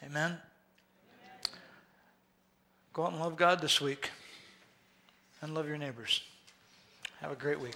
Amen. 0.06 0.38
Go 2.94 3.06
out 3.06 3.12
and 3.12 3.20
love 3.20 3.36
God 3.36 3.60
this 3.60 3.82
week 3.82 4.12
and 5.44 5.54
love 5.54 5.68
your 5.68 5.78
neighbors. 5.78 6.22
Have 7.20 7.32
a 7.32 7.36
great 7.36 7.60
week. 7.60 7.72